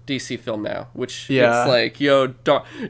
[0.09, 1.63] DC film now, which Yeah.
[1.63, 2.35] it's like, yo,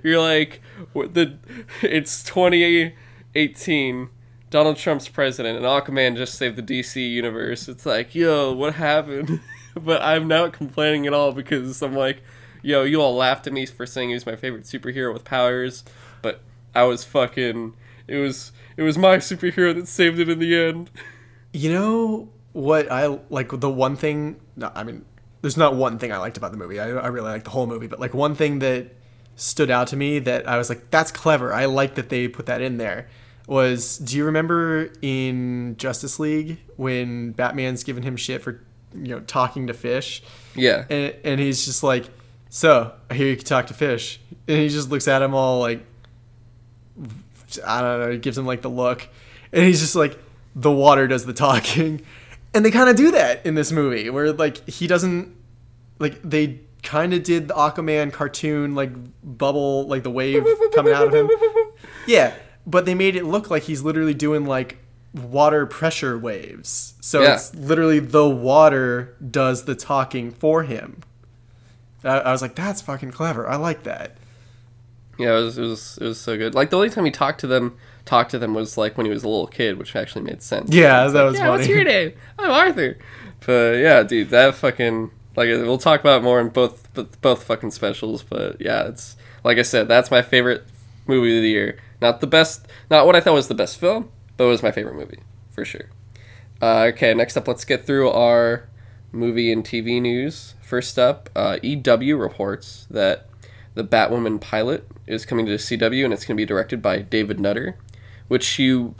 [0.02, 0.60] you're like
[0.94, 1.36] the
[1.82, 4.08] it's 2018
[4.50, 7.68] Donald Trump's president and Aquaman just saved the DC universe.
[7.68, 9.40] It's like, yo, what happened?
[9.74, 12.22] but I'm not complaining at all because I'm like,
[12.62, 15.84] yo, you all laughed at me for saying he was my favorite superhero with powers,
[16.22, 16.40] but
[16.74, 17.74] I was fucking
[18.06, 20.90] it was it was my superhero that saved it in the end.
[21.52, 25.04] You know what I like the one thing no, I mean
[25.42, 26.80] there's not one thing I liked about the movie.
[26.80, 28.88] I, I really liked the whole movie, but like one thing that
[29.36, 31.52] stood out to me that I was like that's clever.
[31.54, 33.08] I like that they put that in there.
[33.46, 38.60] Was do you remember in Justice League when Batman's giving him shit for
[38.94, 40.22] you know talking to fish
[40.54, 40.84] Yeah.
[40.90, 42.06] and, and he's just like
[42.50, 44.18] so I hear you can talk to fish
[44.48, 45.84] and he just looks at him all like
[47.66, 49.08] I don't know, he gives him like the look,
[49.52, 50.18] and he's just like,
[50.54, 52.02] the water does the talking,
[52.54, 55.34] and they kind of do that in this movie where like he doesn't,
[55.98, 58.90] like they kind of did the Aquaman cartoon like
[59.22, 61.28] bubble like the wave coming out of him,
[62.06, 62.34] yeah,
[62.66, 64.78] but they made it look like he's literally doing like
[65.14, 67.34] water pressure waves, so Yeah.
[67.34, 71.00] it's literally the water does the talking for him.
[72.04, 73.48] I, I was like, that's fucking clever.
[73.48, 74.16] I like that.
[75.18, 76.54] Yeah, it was, it was it was so good.
[76.54, 77.76] Like the only time he talked to them,
[78.08, 80.72] talked to them was like when he was a little kid, which actually made sense.
[80.72, 81.50] Yeah, that was yeah, funny.
[81.50, 82.12] what's your name?
[82.38, 82.96] I'm Arthur.
[83.46, 87.42] But yeah, dude, that fucking like we'll talk about it more in both both, both
[87.44, 88.22] fucking specials.
[88.22, 90.64] But yeah, it's like I said, that's my favorite
[91.06, 91.78] movie of the year.
[92.00, 94.72] Not the best, not what I thought was the best film, but it was my
[94.72, 95.90] favorite movie for sure.
[96.60, 98.68] Uh, okay, next up, let's get through our
[99.12, 100.54] movie and TV news.
[100.62, 103.28] First up, uh, EW reports that
[103.74, 107.38] the Batwoman pilot is coming to CW and it's going to be directed by David
[107.38, 107.76] Nutter,
[108.28, 108.94] which you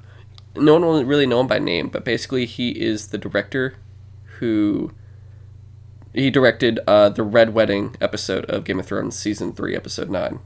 [0.56, 3.76] no one will really know him by name, but basically he is the director
[4.38, 4.92] who
[6.12, 10.40] he directed uh, the Red Wedding episode of Game of Thrones season three, episode nine.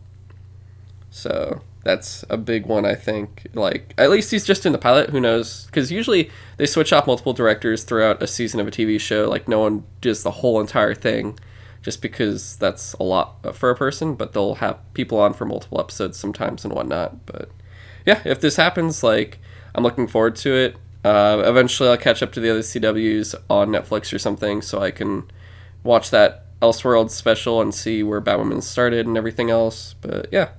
[1.11, 3.47] So that's a big one, I think.
[3.55, 5.11] Like at least he's just in the pilot.
[5.11, 5.67] Who knows?
[5.67, 9.29] Because usually they switch off multiple directors throughout a season of a TV show.
[9.29, 11.39] Like no one does the whole entire thing,
[11.83, 14.15] just because that's a lot for a person.
[14.15, 17.27] But they'll have people on for multiple episodes sometimes and whatnot.
[17.27, 17.51] But
[18.07, 19.39] yeah, if this happens, like
[19.75, 20.77] I'm looking forward to it.
[21.05, 24.91] Uh, eventually, I'll catch up to the other CWs on Netflix or something, so I
[24.91, 25.31] can
[25.83, 29.95] watch that Elseworld special and see where Batwoman started and everything else.
[30.01, 30.51] But yeah.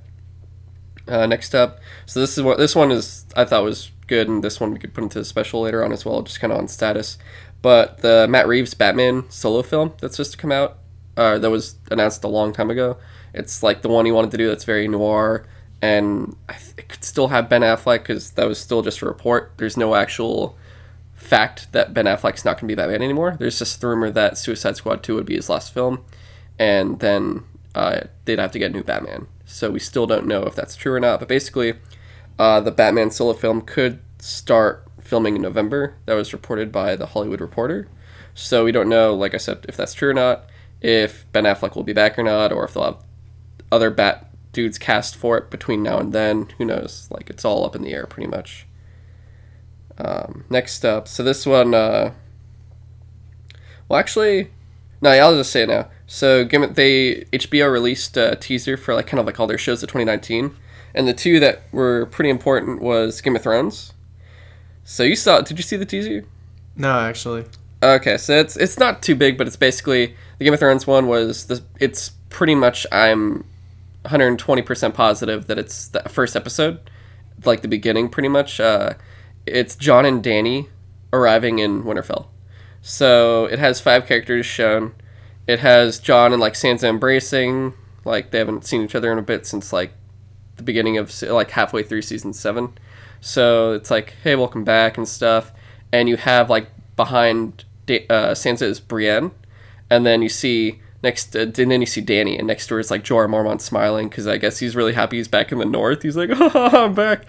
[1.06, 3.26] Uh, next up, so this is what this one is.
[3.36, 5.92] I thought was good, and this one we could put into the special later on
[5.92, 7.18] as well, just kind of on status.
[7.62, 10.78] But the Matt Reeves Batman solo film that's supposed to come out,
[11.18, 12.98] uh, that was announced a long time ago.
[13.34, 15.46] It's like the one he wanted to do that's very noir,
[15.84, 16.38] and
[16.78, 19.52] it could still have Ben Affleck because that was still just a report.
[19.58, 20.56] There's no actual
[21.14, 23.36] fact that Ben Affleck's not going to be Batman anymore.
[23.38, 26.06] There's just the rumor that Suicide Squad 2 would be his last film,
[26.58, 27.44] and then
[27.76, 29.28] uh, they'd have to get a new Batman.
[29.46, 31.20] So we still don't know if that's true or not.
[31.20, 31.74] But basically,
[32.40, 35.96] uh, the Batman solo film could start filming in November.
[36.06, 37.90] That was reported by the Hollywood Reporter.
[38.34, 40.46] So we don't know, like I said, if that's true or not,
[40.80, 43.04] if Ben Affleck will be back or not, or if they'll have
[43.70, 46.50] other Bat dudes cast for it between now and then.
[46.58, 47.08] Who knows?
[47.12, 48.66] Like it's all up in the air pretty much.
[49.98, 52.14] Um, next up, so this one, uh,
[53.88, 54.50] well, actually,
[55.02, 55.90] no, yeah, I'll just say it now.
[56.08, 59.84] So, given they HBO released a teaser for like kind of like all their shows
[59.84, 60.56] of 2019,
[60.96, 63.94] and the two that were pretty important was Game of Thrones.
[64.84, 65.42] So you saw?
[65.42, 66.26] Did you see the teaser?
[66.76, 67.46] No, actually.
[67.82, 71.08] Okay, so it's it's not too big, but it's basically the Game of Thrones one
[71.08, 73.46] was the it's pretty much I'm
[74.06, 76.90] 120% positive that it's the first episode,
[77.46, 78.60] like the beginning pretty much.
[78.60, 78.94] Uh,
[79.46, 80.68] it's Jon and Dany
[81.12, 82.28] arriving in Winterfell.
[82.82, 84.94] So it has five characters shown.
[85.48, 87.74] It has Jon and like Sansa embracing,
[88.06, 89.94] like they haven't seen each other in a bit since like
[90.58, 92.78] the beginning of like halfway through season seven.
[93.22, 95.54] So it's like, hey, welcome back and stuff.
[95.92, 99.32] And you have like behind uh, Sansa is Brienne,
[99.90, 102.90] and then you see next, uh, and then you see Dany, and next door is
[102.90, 106.02] like Jorah Mormont smiling because I guess he's really happy he's back in the north.
[106.02, 107.26] He's like, oh, I'm back.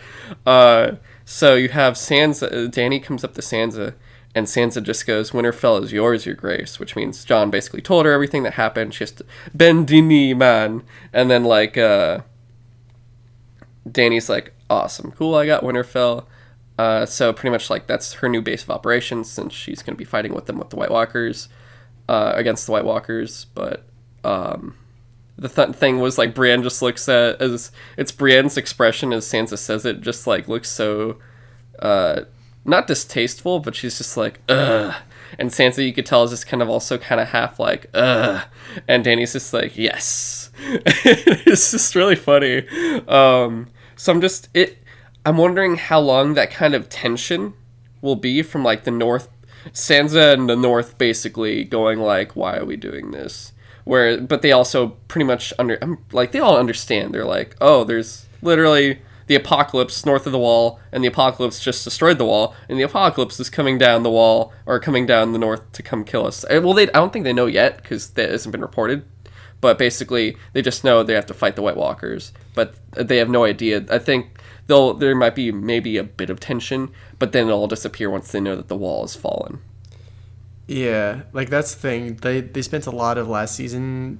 [0.47, 0.93] Uh,
[1.25, 2.47] so you have Sansa.
[2.47, 3.95] uh, Dany comes up to Sansa,
[4.35, 8.12] And Sansa just goes, Winterfell is yours, your grace, which means Jon basically told her
[8.12, 8.95] everything that happened.
[8.95, 10.83] She has to bend man.
[11.12, 12.20] And then like uh
[13.89, 16.25] Dany's like, awesome, cool, I got Winterfell.
[16.77, 19.99] Uh, so pretty much like that's her new base of operations since she's going to
[19.99, 21.49] be fighting with them with the White Walkers,
[22.09, 23.47] uh, against the White Walkers.
[23.55, 23.85] But
[24.25, 24.77] um,
[25.37, 29.59] the th- thing was like Brienne just looks at as it's Brienne's expression as Sansa
[29.59, 31.19] says it just like looks so
[31.79, 32.23] uh,
[32.65, 34.95] not distasteful, but she's just like ugh.
[35.37, 38.45] And Sansa, you could tell, is just kind of also kind of half like ugh,
[38.87, 40.51] and Dany's just like yes.
[40.59, 42.67] it's just really funny.
[43.09, 44.79] Um, so I'm just it.
[45.27, 47.55] I'm wondering how long that kind of tension
[48.01, 49.29] will be from like the North,
[49.73, 53.53] Sansa and the North basically going like, why are we doing this?
[53.85, 57.12] Where, but they also pretty much under, I'm, like they all understand.
[57.12, 61.85] They're like, oh, there's literally the apocalypse north of the wall, and the apocalypse just
[61.85, 65.39] destroyed the wall, and the apocalypse is coming down the wall or coming down the
[65.39, 66.45] north to come kill us.
[66.45, 69.05] Uh, Well, they I don't think they know yet because that hasn't been reported.
[69.65, 73.31] But basically, they just know they have to fight the White Walkers, but they have
[73.31, 73.83] no idea.
[73.89, 77.67] I think they'll there might be maybe a bit of tension, but then it'll all
[77.67, 79.62] disappear once they know that the wall has fallen.
[80.67, 82.17] Yeah, like that's the thing.
[82.17, 84.19] They they spent a lot of last season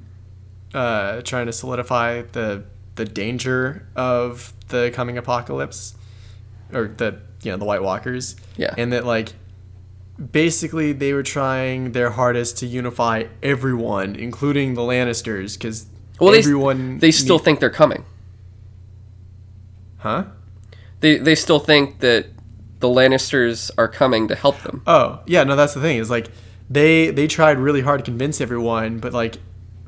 [0.73, 2.65] uh, trying to solidify the
[2.95, 5.95] the danger of the coming apocalypse,
[6.73, 8.37] or the you know the White Walkers.
[8.57, 8.75] Yeah.
[8.79, 9.35] and that like
[10.33, 15.87] basically they were trying their hardest to unify everyone, including the Lannisters, because
[16.21, 18.05] Well, they- everyone They still need- think they're coming.
[19.99, 20.25] huh.
[21.01, 22.27] They they still think that
[22.81, 24.83] the Lannisters are coming to help them.
[24.87, 25.99] Oh, yeah, no, that's the thing.
[25.99, 26.29] Is like
[26.71, 29.37] they they tried really hard to convince everyone, but like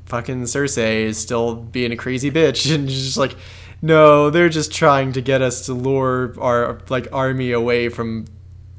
[0.07, 3.35] fucking Cersei is still being a crazy bitch and she's just like
[3.83, 8.25] no, they're just trying to get us to lure our like army away from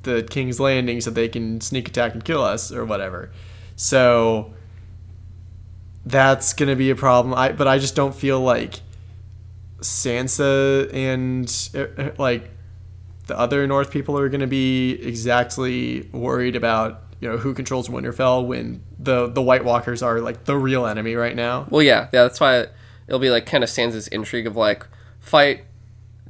[0.08, 3.30] the King's Landing so they can sneak attack and kill us or whatever.
[3.76, 4.53] So
[6.05, 7.34] that's going to be a problem.
[7.36, 8.80] I but I just don't feel like
[9.82, 12.49] Sansa and uh, uh, like
[13.28, 17.89] the other North people are going to be exactly worried about you know who controls
[17.89, 21.68] Winterfell when the the White Walkers are like the real enemy right now.
[21.70, 22.24] Well, yeah, yeah.
[22.24, 22.68] That's why
[23.08, 24.88] it'll be like kind of Sansa's intrigue of like
[25.20, 25.66] fight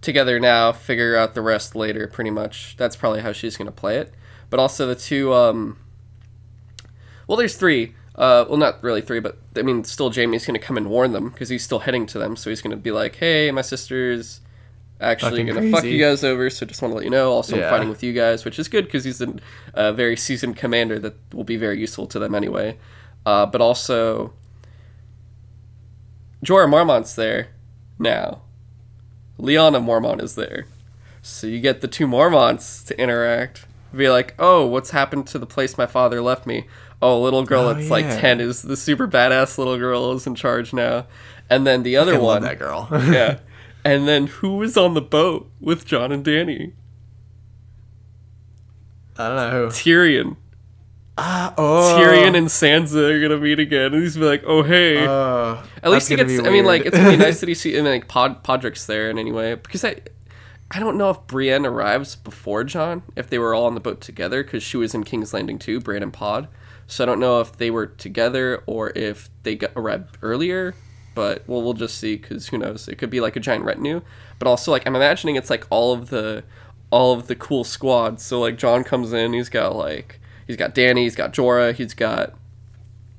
[0.02, 2.08] together now, figure out the rest later.
[2.08, 4.14] Pretty much, that's probably how she's gonna play it.
[4.50, 5.34] But also the two.
[5.34, 5.78] Um,
[7.28, 7.94] well, there's three.
[8.16, 11.30] Uh, well, not really three, but I mean, still Jaime's gonna come and warn them
[11.30, 12.36] because he's still heading to them.
[12.36, 14.42] So he's gonna be like, "Hey, my sister's
[15.00, 16.50] actually gonna fuck you guys over.
[16.50, 17.32] So just want to let you know.
[17.32, 17.66] Also, Yeah.
[17.66, 19.36] I'm fighting with you guys, which is good because he's a
[19.74, 22.78] uh, very seasoned commander that will be very useful to them anyway.
[23.26, 24.34] Uh, but also,
[26.46, 27.50] Jorah Mormont's there
[28.00, 28.42] now.
[29.40, 30.66] Lyanna Mormont is there.
[31.22, 33.66] So you get the two Mormonts to interact.
[33.96, 36.68] Be like, oh, what's happened to the place my father left me?
[37.02, 40.36] Oh, little girl Oh, that's like 10 is the super badass little girl is in
[40.36, 41.06] charge now.
[41.50, 42.42] And then the other one.
[42.42, 42.88] that girl.
[42.92, 43.40] yeah.
[43.86, 46.74] And then who was on the boat with Jon and Dany?
[49.18, 49.68] I don't know who.
[49.68, 50.36] Tyrion.
[51.18, 51.98] Ah, oh.
[51.98, 55.64] Tyrion and Sansa are gonna meet again, and he's gonna be like, "Oh hey." Uh,
[55.82, 56.40] At least he gets.
[56.40, 57.74] I mean, like it's gonna be nice that he see.
[57.74, 59.96] Mean, like Pod Podrick's there in any way because I,
[60.70, 64.00] I don't know if Brienne arrives before Jon if they were all on the boat
[64.00, 66.50] together because she was in King's Landing too, Brienne and Pod.
[66.86, 70.76] So I don't know if they were together or if they got arrived earlier.
[71.16, 72.88] But well, we'll just see because who knows?
[72.88, 74.02] It could be like a giant retinue.
[74.38, 76.44] But also, like I'm imagining it's like all of the,
[76.92, 78.24] all of the cool squads.
[78.24, 81.94] So like John comes in, he's got like he's got Dany, he's got Jorah, he's
[81.94, 82.34] got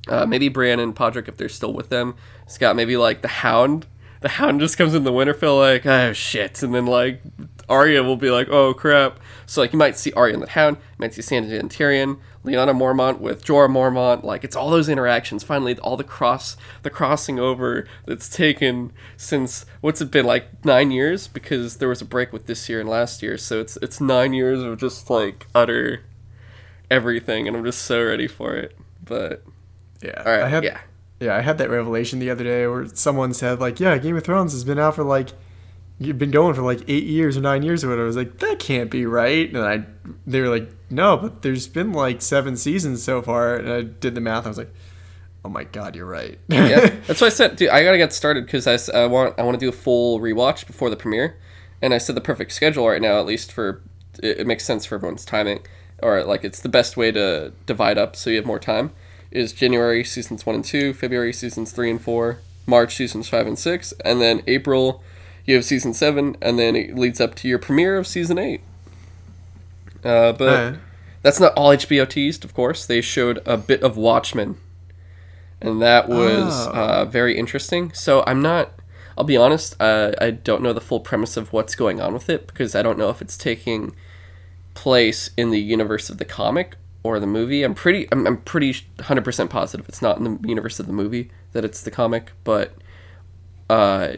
[0.09, 2.15] uh, maybe Brienne and Podrick if they're still with them.
[2.43, 3.85] It's got maybe like the Hound.
[4.21, 7.21] The Hound just comes in the Winterfell like, oh shit, and then like
[7.69, 9.19] Arya will be like, oh crap.
[9.45, 12.19] So like you might see Arya and the Hound, you might see Sansa and Tyrion,
[12.43, 14.23] Lyanna Mormont with Jorah Mormont.
[14.23, 15.43] Like it's all those interactions.
[15.43, 20.91] Finally, all the cross, the crossing over that's taken since what's it been like nine
[20.91, 23.37] years because there was a break with this year and last year.
[23.37, 26.01] So it's it's nine years of just like utter
[26.91, 28.77] everything, and I'm just so ready for it.
[29.03, 29.43] But
[30.01, 30.23] yeah.
[30.25, 30.79] all right, I had, yeah.
[31.19, 34.23] Yeah, I had that revelation the other day where someone said like, "Yeah, Game of
[34.23, 35.29] Thrones has been out for like
[35.97, 38.37] you've been going for like 8 years or 9 years or whatever." I was like,
[38.39, 39.83] "That can't be right." And I
[40.25, 44.15] they were like, "No, but there's been like 7 seasons so far." And I did
[44.15, 44.45] the math.
[44.45, 44.73] I was like,
[45.43, 48.45] "Oh my god, you're right." yeah, that's why I said, dude, I gotta get started
[48.45, 51.37] because I, I want I want to do a full rewatch before the premiere,
[51.81, 53.81] and I said the perfect schedule right now, at least for
[54.23, 55.59] it, it makes sense for everyone's timing,
[56.01, 58.91] or like it's the best way to divide up so you have more time.
[59.31, 63.57] Is January seasons one and two, February seasons three and four, March seasons five and
[63.59, 65.03] six, and then April
[65.45, 68.61] you have season seven, and then it leads up to your premiere of season eight.
[70.03, 70.75] Uh, but
[71.21, 72.85] that's not all HBO teased, of course.
[72.85, 74.57] They showed a bit of Watchmen,
[75.61, 76.71] and that was Oh.
[76.71, 77.91] uh, very interesting.
[77.93, 78.71] So I'm not.
[79.17, 79.75] I'll be honest.
[79.81, 82.81] Uh, I don't know the full premise of what's going on with it because I
[82.81, 83.93] don't know if it's taking
[84.73, 87.63] place in the universe of the comic or the movie.
[87.63, 88.07] I'm pretty.
[88.11, 91.65] I'm, I'm pretty 100 percent positive it's not in the universe of the movie that
[91.65, 92.73] it's the comic, but
[93.69, 94.13] uh,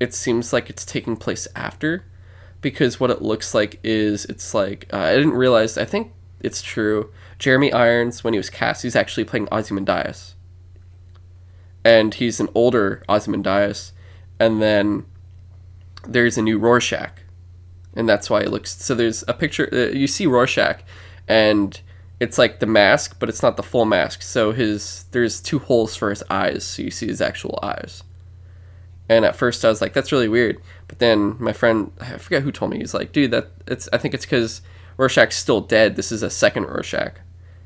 [0.00, 2.04] it seems like it's taking place after
[2.60, 5.76] because what it looks like is it's like uh, I didn't realize.
[5.78, 7.12] I think it's true.
[7.38, 10.34] Jeremy Irons, when he was cast, he's actually playing Ozymandias,
[11.84, 13.92] and he's an older Ozymandias.
[14.40, 15.04] And then
[16.06, 17.22] there's a new Rorschach,
[17.96, 18.82] and that's why it looks.
[18.82, 19.68] So there's a picture.
[19.72, 20.82] Uh, you see Rorschach,
[21.28, 21.80] and
[22.20, 24.22] it's like the mask, but it's not the full mask.
[24.22, 28.02] So his there's two holes for his eyes, so you see his actual eyes.
[29.08, 30.60] And at first I was like, that's really weird.
[30.88, 33.88] But then my friend, I forget who told me, he's like, dude, that it's.
[33.92, 34.62] I think it's because
[34.96, 35.96] Rorschach's still dead.
[35.96, 37.14] This is a second Rorschach,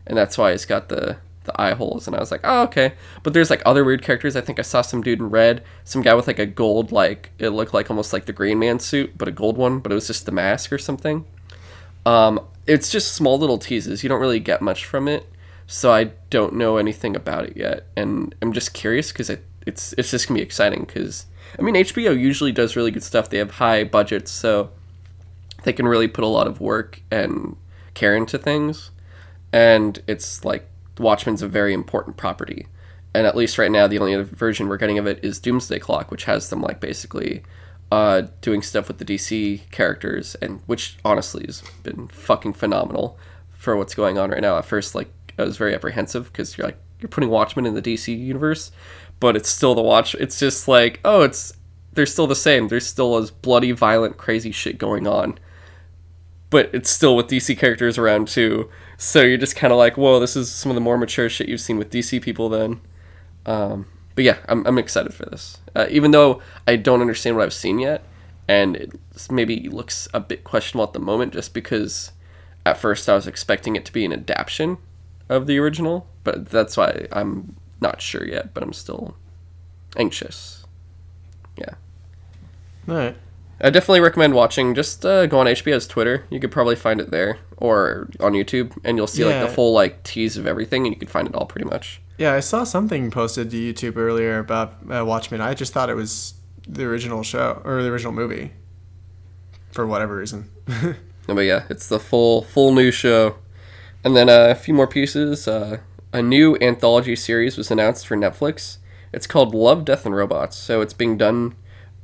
[0.06, 1.18] and that's why it's got the
[1.48, 2.06] the eye holes.
[2.06, 2.94] And I was like, oh okay.
[3.22, 4.36] But there's like other weird characters.
[4.36, 7.30] I think I saw some dude in red, some guy with like a gold, like
[7.38, 9.80] it looked like almost like the Green Man suit, but a gold one.
[9.80, 11.24] But it was just the mask or something.
[12.06, 14.02] Um, it's just small little teases.
[14.02, 15.28] You don't really get much from it,
[15.66, 19.94] so I don't know anything about it yet, and I'm just curious because it, it's
[19.98, 20.84] it's just gonna be exciting.
[20.84, 21.26] Because
[21.58, 23.28] I mean, HBO usually does really good stuff.
[23.28, 24.70] They have high budgets, so
[25.64, 27.56] they can really put a lot of work and
[27.94, 28.90] care into things.
[29.52, 30.68] And it's like
[31.00, 32.66] Watchmen's a very important property,
[33.14, 35.78] and at least right now, the only other version we're getting of it is Doomsday
[35.78, 37.42] Clock, which has them like basically
[37.90, 43.18] uh, doing stuff with the DC characters, and which honestly has been fucking phenomenal
[43.50, 44.58] for what's going on right now.
[44.58, 47.82] At first, like I was very apprehensive because you're like you're putting Watchmen in the
[47.82, 48.70] DC universe,
[49.20, 50.14] but it's still the Watch.
[50.16, 51.54] It's just like oh, it's
[51.92, 52.68] they're still the same.
[52.68, 55.38] There's still as bloody, violent, crazy shit going on,
[56.50, 58.68] but it's still with DC characters around too.
[59.00, 61.48] So you're just kind of like, whoa, this is some of the more mature shit
[61.48, 62.80] you've seen with DC people then.
[63.46, 63.86] Um,
[64.16, 65.58] but yeah, I'm, I'm excited for this.
[65.74, 68.02] Uh, even though I don't understand what I've seen yet,
[68.48, 68.98] and it
[69.30, 72.10] maybe looks a bit questionable at the moment, just because
[72.66, 74.78] at first I was expecting it to be an adaptation
[75.28, 78.52] of the original, but that's why I'm not sure yet.
[78.52, 79.16] But I'm still
[79.96, 80.66] anxious.
[81.56, 81.74] Yeah,
[82.88, 83.16] All right.
[83.60, 84.74] I definitely recommend watching.
[84.74, 86.24] Just uh, go on HBO's Twitter.
[86.30, 89.72] You could probably find it there, or on YouTube, and you'll see like the full
[89.72, 92.00] like tease of everything, and you can find it all pretty much.
[92.18, 95.40] Yeah, I saw something posted to YouTube earlier about uh, Watchmen.
[95.40, 96.34] I just thought it was
[96.66, 98.52] the original show or the original movie,
[99.72, 100.50] for whatever reason.
[101.28, 103.36] No, But yeah, it's the full full new show.
[104.02, 105.46] And then uh, a few more pieces.
[105.46, 105.80] Uh,
[106.10, 108.78] a new anthology series was announced for Netflix.
[109.12, 110.56] It's called Love, Death, and Robots.
[110.56, 111.54] So it's being done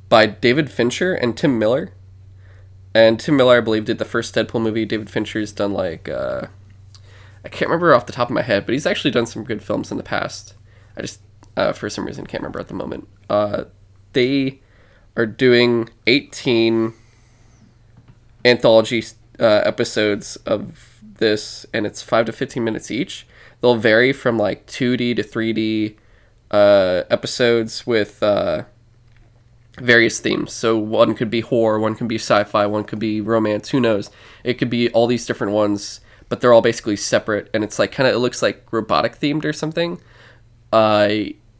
[0.09, 1.91] by David Fincher and Tim Miller.
[2.93, 4.85] And Tim Miller, I believe, did the first Deadpool movie.
[4.85, 6.47] David Fincher's done like uh,
[7.43, 9.61] I can't remember off the top of my head, but he's actually done some good
[9.61, 10.55] films in the past.
[10.97, 11.21] I just
[11.55, 13.07] uh, for some reason can't remember at the moment.
[13.29, 13.65] Uh,
[14.13, 14.61] they
[15.15, 16.93] are doing 18
[18.43, 19.03] anthology
[19.39, 23.27] uh, episodes of this, and it's five to fifteen minutes each.
[23.61, 25.97] They'll vary from like two D to three D
[26.51, 28.63] uh, episodes with uh,
[29.79, 30.53] various themes.
[30.53, 33.69] So one could be horror, one could be sci-fi, one could be romance.
[33.69, 34.09] Who knows?
[34.43, 37.91] It could be all these different ones, but they're all basically separate, and it's like
[37.91, 40.01] kind of it looks like robotic themed or something.
[40.71, 41.09] Uh,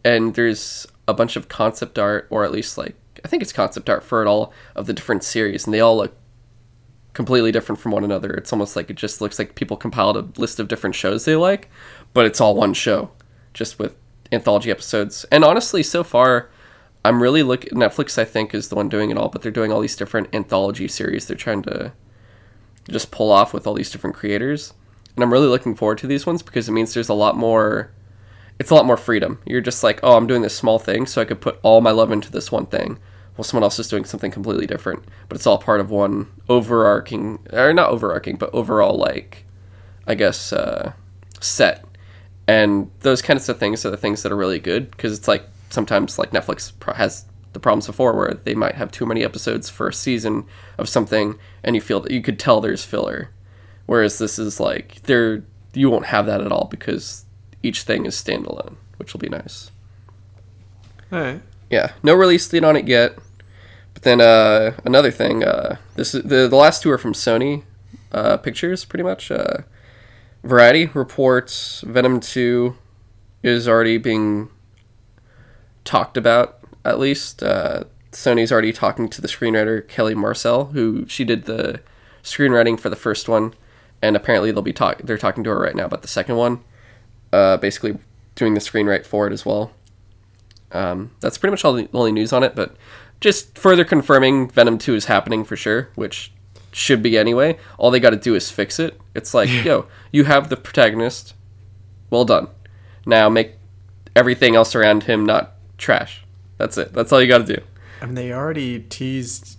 [0.03, 3.89] and there's a bunch of concept art, or at least like I think it's concept
[3.89, 6.15] art for it all of the different series, and they all look
[7.13, 8.31] completely different from one another.
[8.31, 11.35] It's almost like it just looks like people compiled a list of different shows they
[11.35, 11.69] like,
[12.13, 13.11] but it's all one show,
[13.53, 13.95] just with
[14.31, 15.25] anthology episodes.
[15.31, 16.49] And honestly, so far,
[17.05, 17.77] I'm really looking.
[17.77, 20.33] Netflix, I think, is the one doing it all, but they're doing all these different
[20.33, 21.27] anthology series.
[21.27, 21.93] They're trying to
[22.89, 24.73] just pull off with all these different creators,
[25.15, 27.91] and I'm really looking forward to these ones because it means there's a lot more.
[28.57, 29.39] It's a lot more freedom.
[29.45, 31.91] You're just like, oh, I'm doing this small thing, so I could put all my
[31.91, 32.97] love into this one thing
[33.35, 35.03] while someone else is doing something completely different.
[35.29, 39.45] But it's all part of one overarching, or not overarching, but overall, like,
[40.07, 40.93] I guess, uh,
[41.39, 41.85] set.
[42.47, 45.47] And those kinds of things are the things that are really good because it's like
[45.75, 49.87] sometimes, like, Netflix has the problems before where they might have too many episodes for
[49.87, 50.45] a season
[50.79, 53.29] of something and you feel that you could tell there's filler.
[53.85, 57.25] Whereas this is like, there, you won't have that at all because
[57.61, 59.71] each thing is standalone, which will be nice
[61.11, 61.41] All right.
[61.69, 63.15] yeah, no release date on it yet.
[63.93, 67.63] But then uh, another thing, uh, this is the the last two are from Sony
[68.11, 69.31] uh, Pictures, pretty much.
[69.31, 69.59] Uh,
[70.43, 72.75] Variety reports Venom Two
[73.41, 74.49] is already being
[75.85, 76.59] talked about.
[76.83, 81.79] At least uh, Sony's already talking to the screenwriter Kelly Marcel, who she did the
[82.23, 83.53] screenwriting for the first one,
[84.01, 86.63] and apparently they'll be talk they're talking to her right now about the second one,
[87.31, 87.97] uh, basically
[88.35, 89.71] doing the screenwrite for it as well.
[90.71, 92.75] Um, that's pretty much all the only news on it, but
[93.21, 96.31] just further confirming Venom Two is happening for sure, which
[96.71, 97.57] should be anyway.
[97.77, 98.99] All they got to do is fix it.
[99.13, 101.33] It's like, yo, you have the protagonist.
[102.09, 102.49] Well done.
[103.05, 103.53] Now make
[104.15, 106.23] everything else around him not trash.
[106.57, 106.93] That's it.
[106.93, 107.61] That's all you got to do.
[108.01, 109.57] I mean, they already teased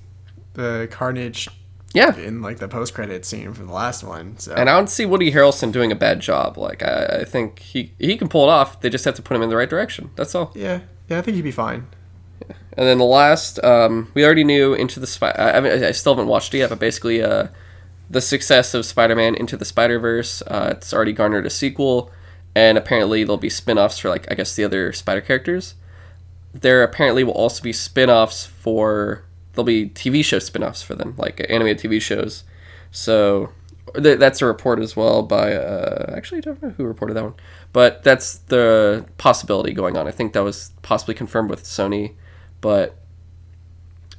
[0.54, 1.48] the Carnage
[1.94, 2.16] Yeah.
[2.16, 4.38] in like the post credit scene for the last one.
[4.38, 6.56] So And I don't see Woody Harrelson doing a bad job.
[6.58, 8.80] Like I, I think he he can pull it off.
[8.80, 10.10] They just have to put him in the right direction.
[10.16, 10.52] That's all.
[10.54, 11.86] yeah, yeah, I think he'd be fine.
[12.78, 15.30] And then the last, um, we already knew Into the Spy.
[15.30, 17.48] I, I, mean, I still haven't watched it yet, but basically, uh,
[18.10, 20.42] the success of Spider-Man Into the Spider-Verse.
[20.42, 22.10] Uh, it's already garnered a sequel,
[22.54, 25.74] and apparently there'll be spin-offs for like I guess the other Spider characters.
[26.60, 31.44] There apparently will also be spin-offs for there'll be TV show spin-offs for them, like
[31.48, 32.44] animated TV shows.
[32.90, 33.50] So
[33.94, 37.24] th- that's a report as well by uh, actually I don't know who reported that
[37.24, 37.34] one,
[37.72, 40.06] but that's the possibility going on.
[40.06, 42.14] I think that was possibly confirmed with Sony,
[42.60, 42.96] but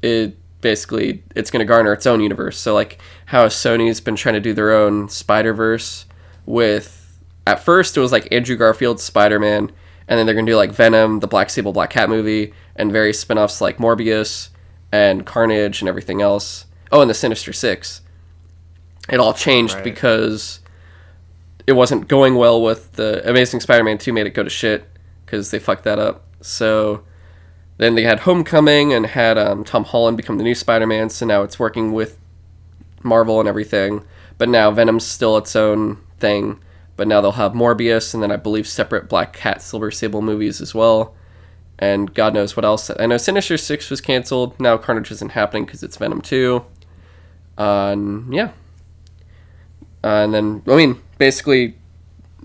[0.01, 2.57] it basically it's going to garner its own universe.
[2.57, 6.05] So like how Sony's been trying to do their own Spider Verse
[6.45, 9.71] with at first it was like Andrew Garfield's Spider Man,
[10.07, 12.91] and then they're going to do like Venom, the Black Sable Black Cat movie, and
[12.91, 14.49] various spin offs like Morbius
[14.91, 16.65] and Carnage and everything else.
[16.91, 18.01] Oh, and the Sinister Six.
[19.09, 19.83] It all changed Right.
[19.83, 20.59] because
[21.65, 24.85] it wasn't going well with the Amazing Spider-Man 2 made it go to shit
[25.25, 26.23] because they fucked that up.
[26.41, 27.03] So
[27.77, 31.09] then they had Homecoming and had um, Tom Holland become the new Spider-Man.
[31.09, 32.17] So now it's working with
[33.03, 34.03] Marvel and everything.
[34.37, 36.59] But now Venom's still its own thing.
[36.97, 40.59] But now they'll have Morbius and then I believe separate Black Cat, Silver Sable movies
[40.59, 41.15] as well.
[41.79, 42.89] And God knows what else.
[42.99, 44.59] I know Sinister Six was canceled.
[44.59, 46.65] Now Carnage isn't happening because it's Venom 2.
[47.57, 48.51] Uh, and yeah.
[50.03, 51.75] Uh, and then, I mean, basically,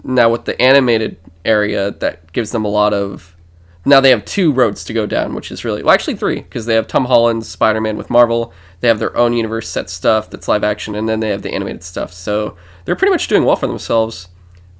[0.04, 3.36] now with the animated area, that gives them a lot of.
[3.84, 6.66] Now they have two roads to go down, which is really well, actually three, because
[6.66, 8.52] they have Tom Holland's Spider-Man with Marvel.
[8.78, 11.52] They have their own universe set stuff that's live action, and then they have the
[11.52, 12.12] animated stuff.
[12.12, 14.28] So they're pretty much doing well for themselves.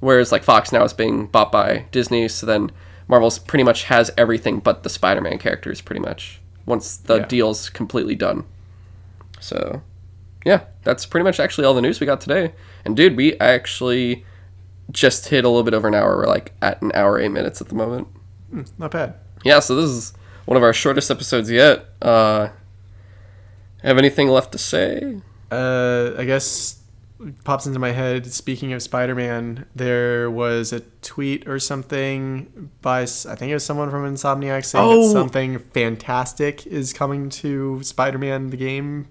[0.03, 2.71] Whereas like Fox now is being bought by Disney, so then
[3.07, 6.41] Marvel's pretty much has everything but the Spider-Man characters, pretty much.
[6.65, 7.25] Once the Yeah.
[7.25, 8.43] deal's completely done.
[9.39, 9.81] So
[10.45, 12.53] yeah, that's pretty much actually all the news we got today.
[12.83, 14.25] And dude, we actually
[14.91, 16.17] just hit a little bit over an hour.
[16.17, 18.07] We're like at an hour eight minutes at the moment.
[18.77, 19.13] Not bad.
[19.45, 20.13] Yeah, so this is
[20.45, 21.85] one of our shortest episodes yet.
[22.01, 22.49] Uh,
[23.83, 25.21] have anything left to say?
[25.49, 26.81] Uh, I guess
[27.43, 28.25] pops into my head.
[28.31, 33.89] Speaking of Spider-Man, there was a tweet or something by I think it was someone
[33.91, 35.07] from Insomniac saying Oh.
[35.07, 39.07] that something fantastic is coming to Spider-Man the game.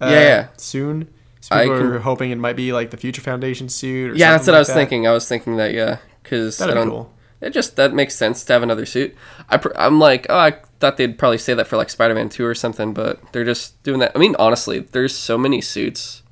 [0.00, 1.08] Uh, Yeah, soon.
[1.40, 4.10] So I people can- are hoping it might be like the Future Foundation suit.
[4.12, 4.74] Or Yeah, that's what I was that.
[4.74, 5.06] thinking.
[5.06, 6.90] I was thinking that yeah, because I be don't.
[6.90, 7.12] cool.
[7.40, 9.14] It just that makes sense to have another suit.
[9.48, 12.44] I pr- I'm like, oh, I thought they'd probably say that for like Spider-Man Two
[12.44, 14.10] or something, but they're just doing that.
[14.16, 16.22] I mean, honestly, there's so many suits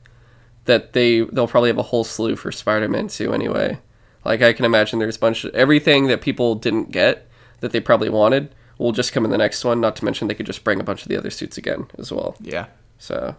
[0.66, 3.78] that they they'll probably have a whole slew for Spider-Man Two anyway.
[4.24, 7.28] Like I can imagine there's a bunch of everything that people didn't get
[7.60, 9.80] that they probably wanted will just come in the next one.
[9.80, 12.12] Not to mention they could just bring a bunch of the other suits again as
[12.12, 12.36] well.
[12.40, 12.66] Yeah.
[12.98, 13.36] So,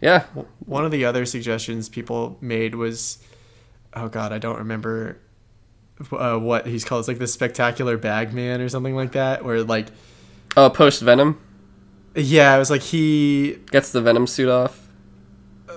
[0.00, 0.24] yeah,
[0.66, 3.18] One of the other suggestions people made was,
[3.94, 5.18] oh god, I don't remember
[6.10, 7.00] uh, what he's called.
[7.00, 9.44] It's like the Spectacular Bag Man or something like that.
[9.44, 9.88] Where like,
[10.56, 11.38] oh, post Venom
[12.14, 14.81] yeah, it was like he, gets the Venom suit off.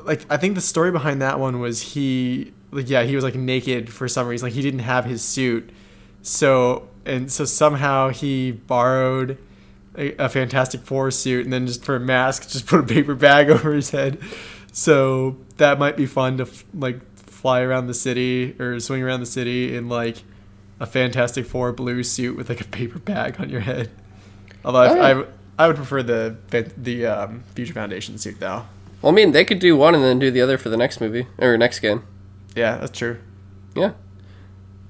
[0.06, 3.36] Like I think the story behind that one was he, like yeah, he was like
[3.36, 4.48] naked for some reason.
[4.48, 5.70] Like he didn't have his suit,
[6.22, 9.38] so and so somehow he borrowed.
[9.98, 13.16] A, a Fantastic Four suit, and then just for a mask, just put a paper
[13.16, 14.20] bag over his head.
[14.74, 19.22] So that might be fun to f- like fly around the city or swing around
[19.22, 20.18] the city in like
[20.82, 23.90] a Fantastic Four blue suit with like a paper bag on your head.
[24.66, 25.26] Although I,
[25.58, 26.36] I would prefer the
[26.78, 28.66] the um, Future Foundation suit though.
[29.06, 31.00] Well, I mean, they could do one and then do the other for the next
[31.00, 32.02] movie or next game.
[32.56, 33.20] Yeah, that's true.
[33.76, 33.92] Yeah.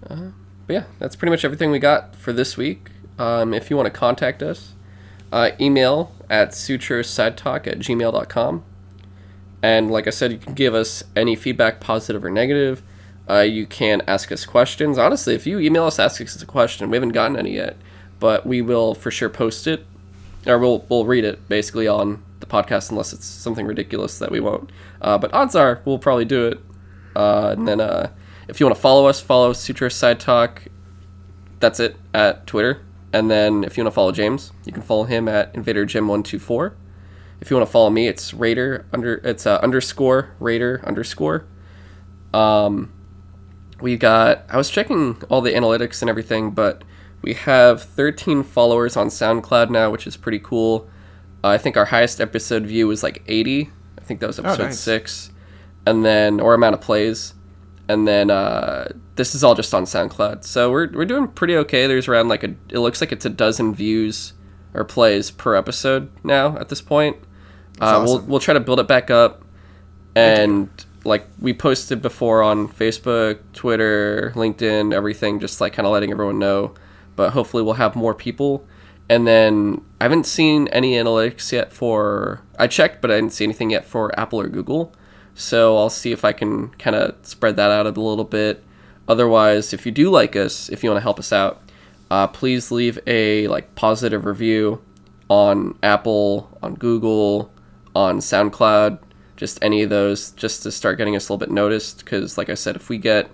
[0.10, 0.30] Uh,
[0.66, 2.92] but yeah, that's pretty much everything we got for this week.
[3.20, 4.72] Um, if you want to contact us,
[5.34, 8.64] uh, email at sutrosidetalk at gmail.com.
[9.62, 12.84] And like I said, you can give us any feedback, positive or negative.
[13.30, 14.98] Uh, you can ask us questions.
[14.98, 16.90] Honestly, if you email us, ask us a question.
[16.90, 17.76] We haven't gotten any yet,
[18.22, 19.86] but we will for sure post it,
[20.48, 24.40] or we'll we'll read it basically on the podcast, unless it's something ridiculous that we
[24.40, 24.72] won't.
[25.02, 26.60] Uh, but odds are we'll probably do it.
[27.16, 28.12] Uh, and then uh,
[28.48, 30.68] if you want to follow us, follow Sutro Sidetalk.
[31.60, 32.82] That's it at Twitter.
[33.14, 36.08] And then if you want to follow James, you can follow him at Invader Jim
[36.08, 36.76] one two four.
[37.40, 41.46] If you want to follow me, it's Raider under it's uh, underscore Raider underscore.
[42.34, 42.92] Um,
[43.80, 44.46] we got.
[44.50, 46.84] I was checking all the analytics and everything, but
[47.22, 50.90] we have 13 followers on SoundCloud now, which is pretty cool.
[51.46, 53.70] Uh, I think our highest episode view was like 80.
[54.00, 54.80] I think that was episode nice.
[54.80, 55.30] six,
[55.86, 57.36] and then or amount of plays,
[57.88, 60.44] and then uh, this is all just on SoundCloud.
[60.44, 61.86] So we're we're doing pretty okay.
[61.86, 62.56] There's around like a.
[62.70, 64.34] It looks like it's a dozen views
[64.74, 67.18] or plays per episode now at this point.
[67.80, 69.44] Uh, We'll we'll try to build it back up,
[70.16, 70.68] and
[71.04, 76.40] like we posted before on Facebook, Twitter, LinkedIn, everything, just like kind of letting everyone
[76.40, 76.74] know.
[77.16, 78.66] But hopefully we'll have more people.
[79.08, 82.42] And then I haven't seen any analytics yet for.
[82.58, 84.94] I checked, but I didn't see anything yet for Apple or Google.
[85.36, 88.64] So I'll see if I can kind of spread that out a little bit.
[89.08, 91.62] Otherwise, if you do like us, if you want to help us out,
[92.10, 94.82] uh, please leave a like positive review
[95.30, 97.52] on Apple, on Google,
[97.96, 99.00] on SoundCloud,
[99.36, 102.00] just any of those, just to start getting us a little bit noticed.
[102.00, 103.30] Because, like I said, if we get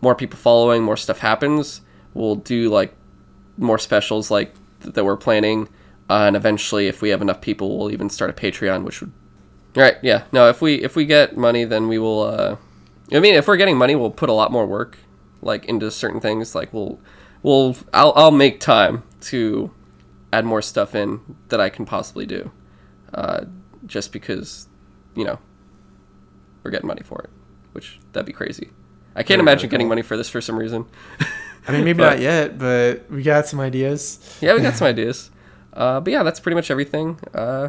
[0.00, 1.82] more people following, more stuff happens,
[2.14, 2.94] we'll do like
[3.58, 5.68] more specials like that we're planning.
[6.10, 9.12] Uh, and eventually, if we have enough people, we'll even start a Patreon, which would.
[9.76, 10.48] All right, yeah, no.
[10.48, 12.22] If we if we get money, then we will.
[12.22, 12.56] Uh,
[13.12, 14.98] I mean, if we're getting money, we'll put a lot more work,
[15.40, 16.54] like into certain things.
[16.54, 17.00] Like we'll,
[17.42, 19.70] we'll, I'll, I'll make time to
[20.32, 22.50] add more stuff in that I can possibly do,
[23.12, 23.44] uh,
[23.86, 24.68] just because,
[25.14, 25.38] you know,
[26.62, 27.30] we're getting money for it,
[27.72, 28.70] which that'd be crazy.
[29.14, 30.86] I can't Very imagine getting money for this for some reason.
[31.68, 34.18] I mean, maybe But- not yet, but we got some ideas.
[34.40, 35.30] yeah, we got some ideas.
[35.72, 37.18] Uh, but yeah, that's pretty much everything.
[37.34, 37.68] Uh,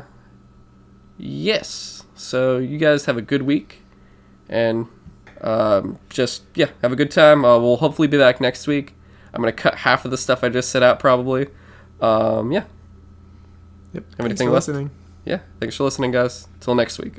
[1.17, 2.03] yes.
[2.15, 3.81] So you guys have a good week,
[4.49, 4.87] and
[5.41, 7.43] um, just yeah, have a good time.
[7.45, 8.93] Uh, we'll hopefully be back next week.
[9.33, 11.47] I'm gonna cut half of the stuff I just set out probably.
[12.01, 12.63] Um, yeah,
[13.93, 14.03] Yep.
[14.19, 14.67] anything Thanks for left?
[14.67, 14.91] listening.
[15.25, 15.39] yeah.
[15.59, 16.47] Thanks for listening, guys.
[16.59, 17.15] Till next week.